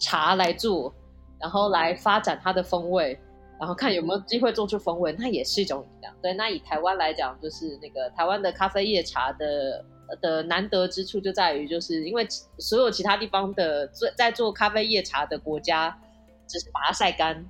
[0.00, 0.92] 茶来做，
[1.38, 3.16] 然后来发展它的风味，
[3.60, 6.12] 然后看有没有机会做出风味，那也是一种饮料。
[6.20, 9.84] 对，那以台湾来讲，就是那个台湾的咖啡叶茶的。
[10.20, 12.26] 的难得之处就在于，就是因为
[12.58, 15.98] 所有其他地方的做在做咖啡叶茶的国家，
[16.46, 17.42] 只是把它晒干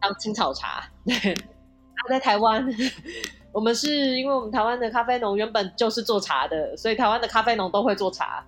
[0.00, 0.82] 当青草茶。
[1.04, 1.59] 对，那
[2.08, 2.66] 在台湾，
[3.52, 8.44] 我们是因为我们台湾的咖啡农原本就是做茶的，所以台湾的咖啡农都会做茶。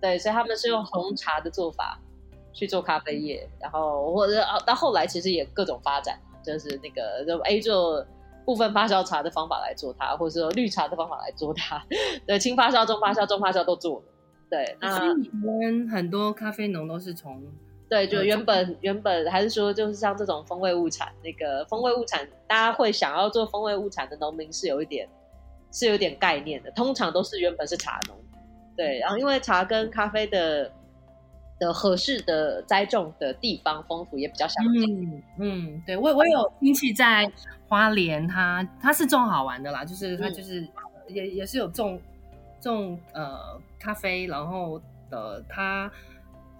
[0.00, 1.98] 对，所以他们是用红茶的做法
[2.52, 8.04] 去做咖啡叶，然后或者到后来其实也各种发展，就是那个就 A 做。
[8.44, 11.80] 部分发酵茶的方法来做它，或者说绿茶的方法来做它，
[12.26, 14.04] 对，轻发酵、中发酵、重发酵都做了。
[14.50, 17.40] 对，那我们很多咖啡农都是从
[17.92, 25.06] 对，就原本原本还是说，就是像这种风味物产，那个风味物产，大家会想要做风味物产的农民是有一点
[25.70, 28.16] 是有点概念的，通常都是原本是茶农。
[28.74, 30.72] 对，然后因为茶跟咖啡的
[31.60, 35.04] 的合适的栽种的地方风土也比较相近。
[35.04, 37.30] 嗯，嗯，对，我我有亲戚在。
[37.68, 40.68] 花莲，他他是种好玩的啦，就是他就是、嗯、
[41.08, 41.98] 也也是有种
[42.60, 44.78] 种呃咖啡，然后
[45.08, 45.90] 的它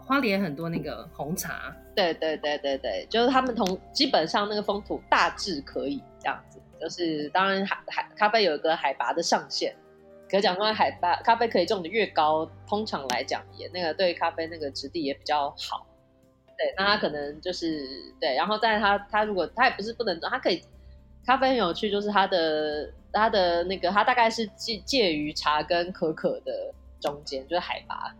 [0.05, 9.75] 花莲很多那个红茶，对对对对对，就是他们同基本上那个风土大致可以这样子，就是当然海海咖啡有一个海拔的上限，
[10.31, 15.87] 可讲说海拔咖啡可以种的越高，通常来讲也那个对咖啡那个质地也比较好，
[16.59, 17.87] 对，那它可能就是
[18.21, 20.63] 对，然后在它它如果它也不是不能种，它可以。
[21.25, 28.13] 咖啡很有趣，就是它的它的那个，它大概是介介于茶跟可可的中间，就是海拔，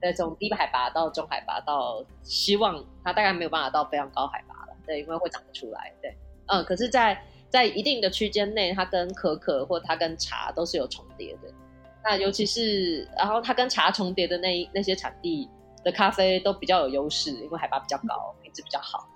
[0.00, 11.52] 对，从低海拔到中海拔到，希望它大概没有办法到非常高海拔了，对，因为会长不出来，对，嗯，可是在，在一定的区间内，它跟可可或它跟茶都是有重叠的，
[12.04, 15.48] 那尤其是然后它跟茶重叠的那那些产地
[15.84, 19.08] 的咖啡都比较有优势，因为海拔比较高，品质比较好。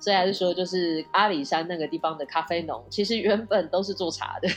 [0.00, 4.48] 所以还是说，就是阿里山那个地方的咖啡农，其实原本都是做茶的，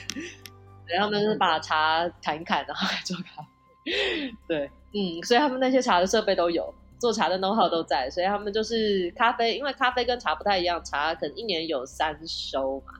[0.85, 4.31] 然后呢是把茶砍一砍，然后来做咖啡。
[4.47, 12.93] 对，嗯，所以他们那些茶的设备都有，做茶的 know-how 都在，所以他们就是咖啡，因为咖啡跟茶不太一样，茶可能一年有三收嘛，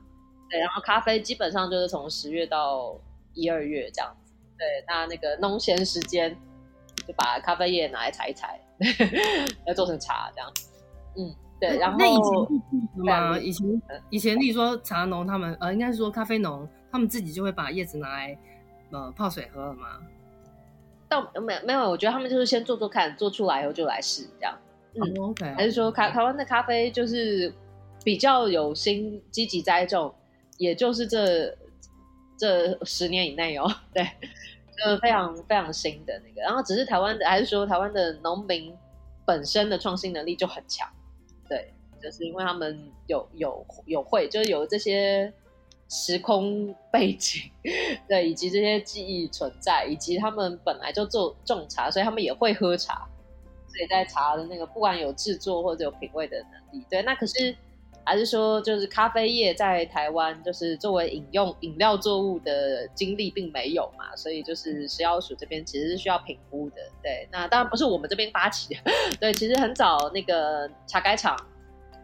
[0.50, 2.96] 对，然后咖啡基本上就是从十月到
[3.34, 4.32] 一二月这样子。
[4.58, 6.36] 对，那那个农闲时间
[7.06, 8.60] 就把咖啡叶拿来采一采，
[9.66, 10.70] 要做成茶这样子。
[11.16, 11.34] 嗯。
[11.60, 13.38] 对，然后那以前吗？
[13.38, 18.36] 以前以前，例如说茶农他们，呃，应该是说咖啡农他们自己就会把叶子拿来
[18.90, 20.00] 呃泡水喝了吗？
[21.12, 24.58] 倒没没有，我觉得他们就是先做做看，做出来以后就来试这样。
[24.94, 25.44] 嗯、oh,，OK。
[25.54, 27.52] 还是说台台湾的咖啡就是
[28.02, 30.14] 比较有心积极栽种，
[30.56, 31.54] 也就是这
[32.38, 34.02] 这十年以内哦， 对，
[34.76, 36.40] 就非常非常新的那个。
[36.40, 38.74] 然后只是台湾的，还是说台湾的农民
[39.26, 40.88] 本身的创新能力就很强，
[41.48, 45.32] 对，就是因为他们有有有会，就是有这些
[45.92, 47.42] 时空背景，
[48.08, 53.06] 对，以及这些记忆存在，以及他们本来就做种茶，所以他们也会喝茶。
[53.68, 57.54] 所以在茶的那个，不管有制作或者有品味的能力，对，那可是
[58.04, 68.80] 还是说，就是咖啡业在台湾，就是作为饮用饮料作物的经历并没有嘛，所以就是食药署这边其实是需要评估的，对，那当然不是我们这边发起的，
[69.20, 71.34] 对，其实很早那个茶改厂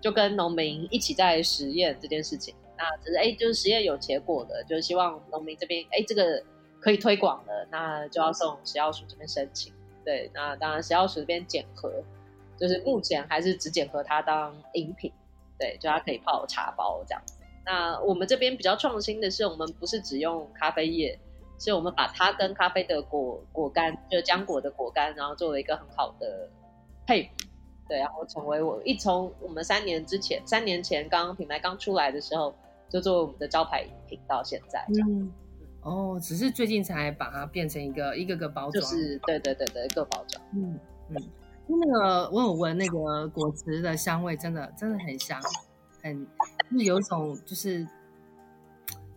[0.00, 6.42] 就跟农民一起在实验这件事情，那只是哎，就是实验有结果的，就是希望农民这边哎这个
[6.80, 9.72] 可以推广的，那就要送食药署这边申请。
[10.04, 11.92] 对，那当然，食药署这边检核，
[12.56, 15.12] 就是目前还是只检核它当饮品，
[15.58, 17.34] 对，就它可以泡茶包这样子。
[17.66, 21.18] 那我们这边比较创新的是，我们不是只用咖啡叶，
[21.58, 26.48] 是我们把它跟咖啡的果果干，就浆果的果干，然后做了一个很好的
[27.06, 27.46] 配比，
[27.86, 32.54] 对，然后成为我一从我们三年之前，三年前刚品牌刚出来的时候，
[32.88, 35.10] 就作为我们的招牌饮品到现在这样。
[35.10, 35.32] 嗯
[35.80, 40.44] 哦，只是最近才把它变成一个一个个包装，就是对对对对，一个包装。
[40.54, 40.78] 嗯
[41.08, 41.16] 嗯，
[41.68, 45.40] 那个我有闻那个果实的香味，真的真的很香，
[46.02, 46.26] 很
[46.70, 47.86] 就是有一种就是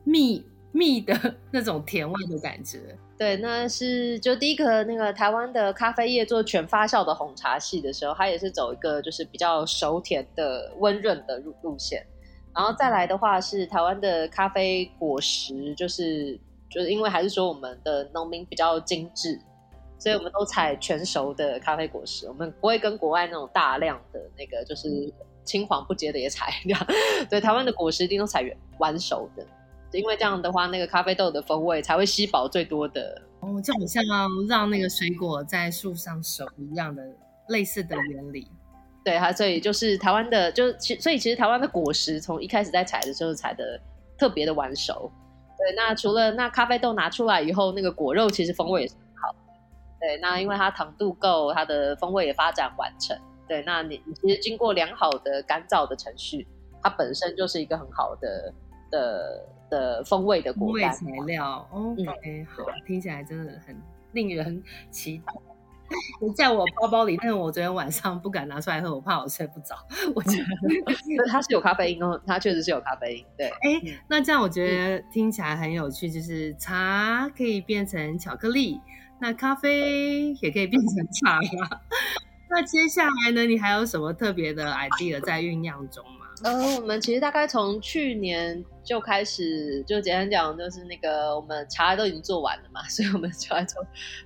[0.04, 1.14] 蜜蜜的
[1.52, 2.96] 那种甜味的感觉。
[3.18, 12.06] 对，那是就第一个那个台湾的咖啡业做全发酵的红茶系的时候，它也是走一个就是比较熟甜的温润的路路线，
[12.54, 16.40] 然后再来的话是台湾的咖啡果实就是。
[16.74, 19.38] 就是因为还是说我们的农民比较精致，
[20.00, 26.88] 所以我们都采全熟的咖啡果实，我们不会跟国外那种大量的那个就是青黄不接的也采 这样。
[27.30, 29.46] 对，台湾的果实一定都采完完熟的，
[29.92, 33.22] 因为这样的话那个咖啡豆的风味才会吸饱最多的。
[33.42, 34.02] 哦，就好像
[34.48, 37.04] 让那个水果在树上熟一样的
[37.50, 38.48] 类似的原理。
[39.04, 43.80] 对，它所以就是台湾的，就其所以其实台湾的果实从一开始在采的时候采的
[44.18, 45.12] 特别的完熟。
[45.58, 49.36] 对，那除了那咖啡豆拿出来以后，那个果肉其实风味也是很好。
[50.00, 53.18] 对，那因为它糖度够，它的风味也发展完成。
[53.48, 56.48] 对，那你你其实经过良好的干燥的程序，
[56.82, 58.54] 它本身就是一个很好的
[58.90, 61.68] 的的风味的果干材料。
[61.72, 63.76] 哦，OK，嗯，好，听起来真的很
[64.14, 65.34] 令人期待。
[66.36, 69.76] 在我包包里，但是我昨天晚上不敢拿出来喝，我怕我睡不着。
[70.16, 73.26] 我觉得 它是有咖啡因哦，它确实是有咖啡因。
[73.38, 78.80] 对，哎、欸，那这样我觉得听起来很有趣，就是茶可以变成巧克力，
[79.20, 81.40] 那咖啡也可以变成茶。
[82.50, 86.26] 那接下来呢，你还有什么特别的 idea 在酝酿中吗？
[86.44, 93.86] 呃，我们其实大概从去年就开始，就简单讲，就是那个我们茶都已经做完了嘛， 所以我们就来做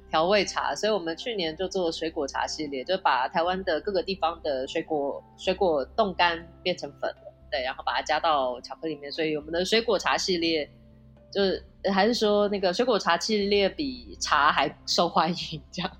[0.10, 0.74] 调味茶。
[0.74, 7.14] 所以我们去年就做水果茶系列，就把台湾的各个地方的水果水果冻干变成粉，
[7.52, 9.12] 对，然后把它加到巧克力里面。
[9.12, 10.70] 所以我们的水果茶系列。
[11.36, 11.62] 就是
[11.92, 15.92] 还是说那个水果茶系列比茶还受欢迎，这样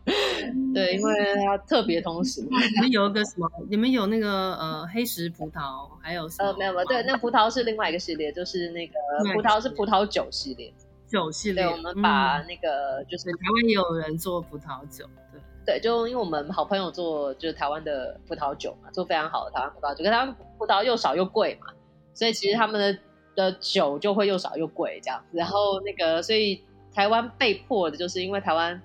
[0.74, 2.42] 对，因为它特别同时。
[2.42, 3.52] 你们有一个什么？
[3.70, 6.50] 你们有那个呃黑石葡萄，还有什么？
[6.50, 8.94] 呃没有没有，对，那葡萄是另外一个系列，就是那个
[9.34, 10.74] 葡萄是葡萄酒系列，
[11.06, 11.66] 酒系列。
[11.66, 21.74] 对，我们把那个就是台湾也有人做葡萄酒，对对，就因为我们好朋友做就是台湾的葡萄酒嘛，做非常好的台湾葡萄酒，可是他们葡萄又少又贵嘛，
[22.14, 22.98] 所以其实他们的。
[23.36, 26.64] 的酒就会又少又贵这样，然后那个，所以
[26.94, 28.82] 台湾被迫的就是因为台湾，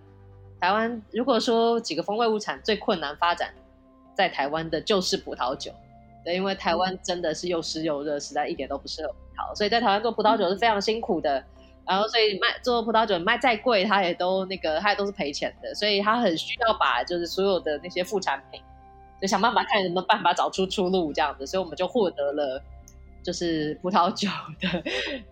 [0.61, 3.55] 台湾如果说几个风味物产最困难发展
[4.15, 5.71] 在台湾的就是葡萄酒，
[6.25, 11.45] 对，因为台湾真的是又湿又热，实在一点都不适合葡萄，所以在台湾做葡萄酒是非常辛苦的，
[11.87, 18.61] 然后所以卖做葡萄酒卖再贵，它也都那个它也都是赔钱的，所以它很需要把就是所有的那些副产品，
[19.23, 22.61] 就想办法看有没有办法找出出路这样子，所以我们就获得了。
[23.23, 24.29] 就是葡萄酒
[24.61, 24.83] 的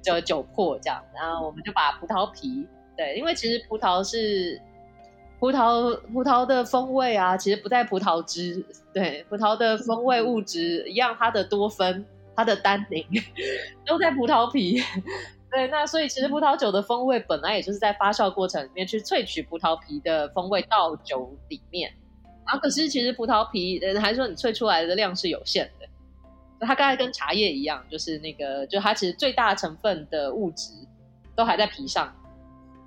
[0.02, 2.66] 就酒粕这样，然后我们就把葡萄皮，
[2.96, 4.60] 对，因为其实葡萄是
[5.40, 12.04] 葡萄葡萄的风味啊，其实不在葡萄汁，对，葡萄的风味物质一样，它的多酚、
[12.36, 13.04] 它的单宁
[13.86, 14.82] 都在葡萄皮，
[15.50, 21.90] 对，那所以其实葡萄酒的风味本来也就是在发酵过程里面去萃取葡萄皮的风味到酒里面，
[22.46, 25.77] 然后可是其实葡萄皮，还说你萃出来的量是有限的。
[26.60, 30.72] 它大概跟茶叶一样，就是那个，就它其实最大成分的物质
[31.36, 32.12] 都还在皮上。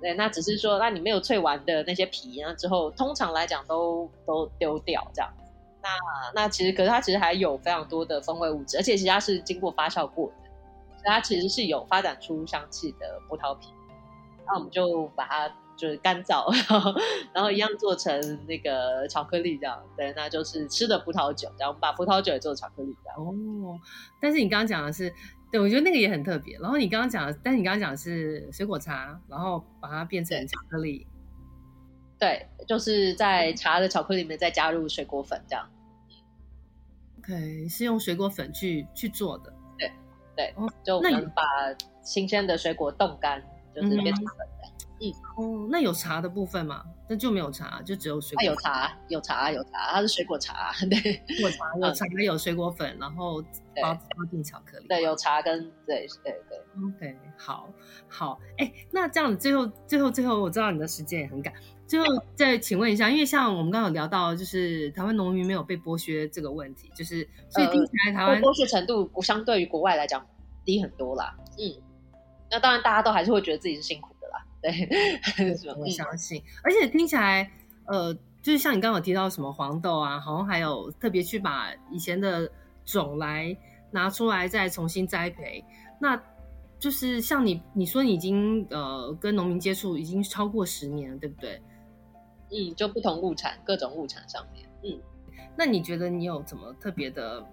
[0.00, 5.30] 对，那只是说，那你没有萃完的那些皮，然后之后通常来讲都都丢掉这样。
[5.80, 5.88] 那
[6.34, 10.34] 那其实，可是它其实还有非常多的风味物质，而且其实它是经过发酵过的，
[10.96, 13.68] 所以它其实是有发展出香气的葡萄皮。
[14.44, 15.48] 那我们就把它
[15.82, 16.94] 就是干燥，然后
[17.34, 19.82] 然后一样做成那个巧克力这样。
[19.96, 23.18] 对，那就是吃的葡萄酒，然后我们把葡萄酒也做成巧克力这样。
[23.18, 23.76] 哦，
[24.20, 25.12] 但是你刚刚讲的是。
[25.50, 26.58] 对，我觉得那个也很特别。
[26.60, 31.06] 然后你刚刚讲的，但是你刚刚讲的是水果茶，然后把它变成巧克力。
[32.18, 35.68] 对，就是在茶的巧克力里面再加入水果粉，这样。
[37.18, 39.52] OK，是用水果粉去去做的。
[39.76, 39.92] 对
[40.34, 41.42] 对，就我们把
[42.02, 43.42] 新鲜的水果冻干，
[43.74, 44.46] 就是变成粉。
[45.02, 46.84] 嗯，哦，那有茶的部分吗？
[47.08, 48.44] 那就没有茶，就只有水果。
[48.44, 50.72] 有茶，有茶，有茶，它是水果茶。
[50.88, 53.42] 对，果茶，有茶，有水果粉，然后
[53.82, 54.86] 包包进巧克力。
[54.86, 56.58] 对，有茶跟对对对。
[56.86, 57.68] OK，好，
[58.08, 61.52] 好，哎，那这样最后最后最后，我知道你的时间也很赶，
[61.84, 70.24] 最后 再请问一下，因为像我们刚刚有聊到，就是台湾农民没有被剥削这个问题，就是所以听起来台湾剥削程度相对于国外来讲
[70.64, 71.36] 低很多啦。
[71.58, 71.82] 嗯，
[72.48, 74.11] 那当然大家都还是会觉得自己是辛苦。
[74.62, 77.50] 对，我相信，而且听起来，
[77.86, 82.48] 呃，就是像你刚刚有提到什么黄豆啊，好像还有特别去把以前的
[82.84, 83.56] 种来
[83.90, 85.64] 拿出来再重新栽培，
[86.00, 86.20] 那
[86.78, 91.60] 就是像你你说你已经呃跟农民接触已经超过十年了，对不对？
[92.50, 95.00] 嗯，就不同物产各种物产上面，嗯，
[95.56, 97.44] 那你觉得你有怎么特别的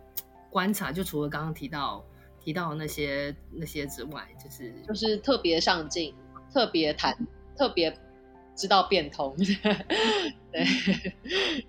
[0.51, 0.91] 观察？
[0.91, 2.05] 就除了刚刚提到
[2.39, 6.13] 提到那些那些之外，就是就是特别上进。
[6.54, 7.16] 特别谈，
[7.56, 7.95] 特别
[8.56, 9.36] 知道变通，
[10.52, 10.66] 对，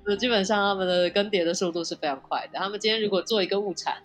[0.05, 2.59] 就基本上他们的更迭的速度是非常快的。
[2.59, 4.03] 他们今天如果做一个物产，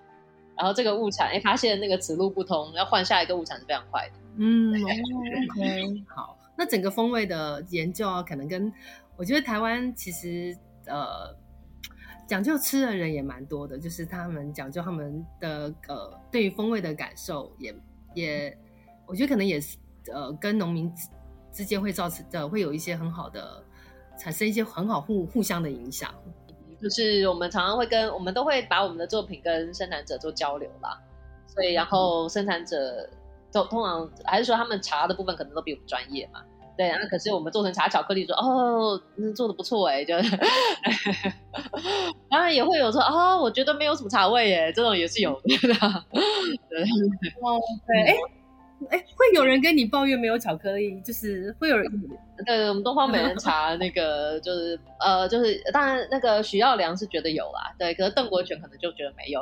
[0.58, 4.14] 然后这个物产哎发现那个此路不通，要换下一个物产是非常快的。
[4.38, 8.72] 嗯，OK， 好，那整个风味的研究啊，可能跟
[9.18, 10.56] 我觉得台湾其实
[10.86, 11.36] 呃
[12.28, 17.74] 讲究吃的人也蛮多的，就是他们讲究他们的呃对于风味的感受也
[18.14, 18.58] 也，
[19.08, 19.78] 我觉得可能也是。
[20.14, 21.08] 呃，跟农民之
[21.51, 23.64] 之间会造成的会有一些很好的，
[24.20, 26.14] 产生一些很好互互相的影响。
[26.82, 30.99] 就是我们常常会跟我们都会把我们的作品跟生产者做交流啦，
[31.47, 33.10] 所以然后生产者
[33.51, 36.43] 都通常还是说他们茶的部分可能都比我们专业嘛，
[36.78, 39.01] 对，然后可是我们做成茶巧克力说哦，
[39.34, 40.14] 做的不错哎，就。
[42.30, 45.41] 当然也会有说啊、哦，我觉得没有什么茶味哎，这种也是有的，
[46.70, 46.84] 对，
[47.41, 48.14] 哦，对，哎。
[48.90, 51.90] 哎，会有人跟你抱怨没有巧克力，就是会有人。
[52.46, 59.42] 对，我们东方美人茶 那个就是呃，就是当然那个许耀良是觉得有啦，对，可是邓国权可能就觉得没有。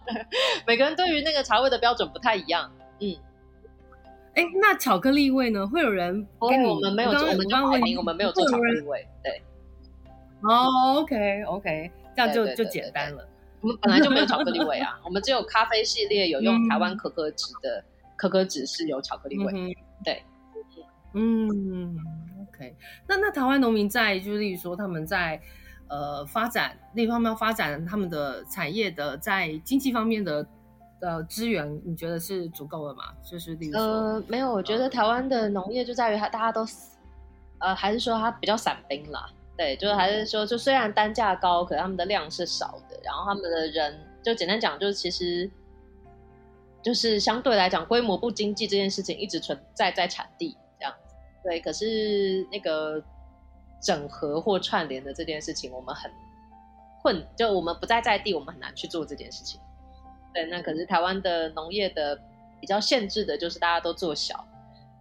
[0.66, 2.70] 每个人对于那个茶味的标准不太一样。
[3.00, 3.16] 嗯，
[4.34, 5.66] 哎，那巧克力味呢？
[5.66, 6.68] 会有人跟你？
[6.68, 9.06] 我们没有，我们刚刚问你，我们没有做巧克力味。
[9.24, 9.42] 对。
[10.42, 13.26] 哦，OK，OK，这样就就简单了。
[13.62, 17.82] 我们本来就没有巧克力味啊，我们只有咖啡系列有用台湾可可脂的。
[18.18, 20.24] 可可脂是有巧克力味，嗯、对，
[21.14, 21.96] 嗯
[22.42, 22.74] ，OK，
[23.06, 25.40] 那那台湾农民在，就是例如说他们在
[25.88, 30.44] 呃发展那方面要发展他们的产业的，在经济方面的
[31.00, 33.04] 的资源，你觉得是足够的吗？
[33.22, 36.66] 就是例如说，呃，没有，我觉得台湾的农业就在于它大家都，
[37.60, 45.48] 呃，还是说它比较散兵啦，对，就是还是说，就虽然单价高，可是他们的量是少的，然后他们的人，就简单讲，就是其实。
[46.82, 51.60] 就是相对来讲，规模不经济这件事情一直存在在产地这样子，对。
[51.60, 53.02] 可是那个
[53.80, 56.10] 整合或串联的这件事情，我们很
[57.02, 59.60] 困，就我们不在在地，我们很难去做这件事情。
[60.32, 62.20] 对，那可是台湾的农业的
[62.60, 64.46] 比较限制的，就是大家都做小，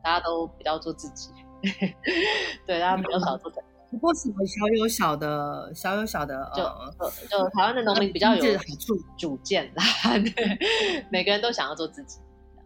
[0.04, 1.30] 大家都比较做自己，
[2.66, 3.52] 对，大家比较少做。
[3.90, 6.52] 不过什么小有小的，小有小的，
[7.00, 9.84] 就就台湾的农民比较有主主见啦，
[10.20, 10.60] 对，
[11.10, 12.20] 每个人都想要做自己。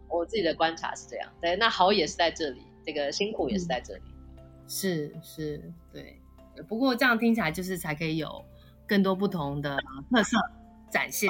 [0.08, 4.02] 我自己的观察是这样，对，那好也是在这里，这个辛苦也是在这里，
[4.36, 6.20] 嗯、是是，对。
[6.68, 8.44] 不过这样听起来就是才可以有
[8.86, 9.74] 更多不同的
[10.10, 10.36] 特色
[10.90, 11.26] 展现。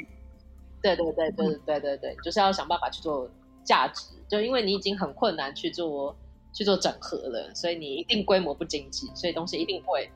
[0.83, 3.31] 对对对对对对对，就是要想办法去做
[3.63, 6.17] 价值，就因为你已经很困难去做。
[6.53, 10.11] 去做整合了，所以你一定规模不经济，所以东西一定贵。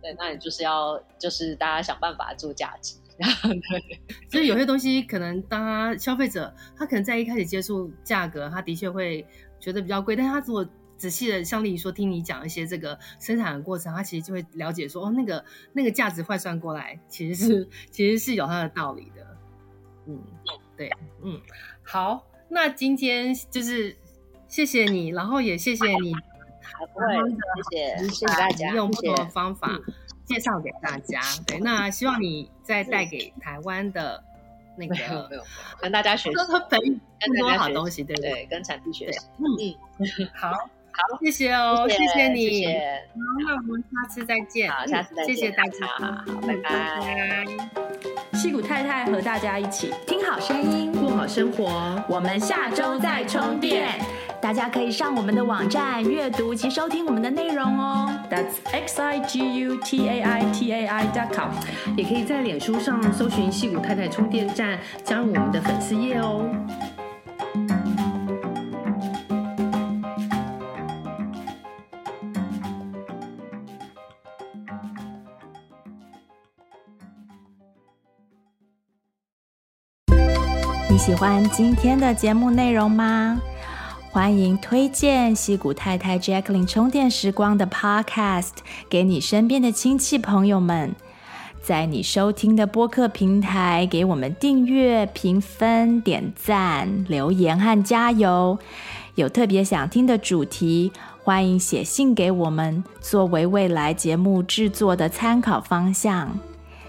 [0.00, 2.96] 对，那你就是要就是大家想办法做价值。
[3.18, 4.00] 对，
[4.30, 9.26] 所以有些东西可能当他消费者他可能在一开始接触价格，他的确会
[9.58, 10.64] 觉得比较贵，但是他如果
[10.96, 19.36] 仔细的像例如说听你讲一些这个生产的过程，他其实就会了解说哦，那个那个价值换算过来其实是其实是有它的道理的。
[20.06, 20.22] 嗯，
[20.76, 20.88] 对，
[21.24, 21.40] 嗯，
[21.82, 23.96] 好，那今天就是
[24.48, 26.12] 谢谢你，然后也谢谢你，
[26.92, 27.06] 不会，
[27.70, 29.70] 谢谢，谢谢大家，用不同的方法
[30.24, 31.20] 介绍给大家。
[31.46, 34.22] 对，那希望你再带给台湾的
[34.76, 35.42] 那个，没有，
[35.80, 36.36] 跟大家学习，
[37.20, 38.46] 更多好东西，对不对？
[38.46, 39.44] 跟产地学习，嗯
[39.98, 40.52] 嗯，好。
[40.90, 42.66] 好，谢谢哦，谢谢你。
[42.66, 42.72] 好，
[43.46, 44.68] 那我们下次再见。
[44.68, 45.36] 好，下次再见。
[45.36, 45.86] 谢谢大家。
[45.86, 47.46] 好，拜拜。
[48.32, 52.02] 戏谷太太和大家一起听好声音，过好生活。
[52.08, 54.00] 我们下周再充电。
[54.40, 58.08] 大家可以上我们的网站阅读及收听我们的内容哦。
[58.30, 61.50] That's x i g u t a i t a i dot com。
[61.96, 66.48] 也可以在脸书上搜寻矽谷太太充电站，加入我们的粉丝页哦。
[80.90, 83.38] 你喜欢今天的节目内容吗？
[84.10, 88.50] 欢迎推荐西谷太太 Jacqueline 充电时光的 Podcast
[88.88, 90.94] 给你身边的亲戚朋友们，
[91.62, 98.58] 在你收听的播客平台给我们订阅、评分、点赞、留言和加油。
[99.14, 100.90] 有特别想听的主题，
[101.22, 106.38] 欢迎写信给我们，作为未来节目制作的参考方向。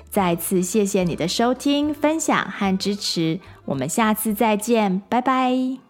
[0.09, 5.88] 再次谢谢你的收听、分享和支持，我们下次再见，拜拜。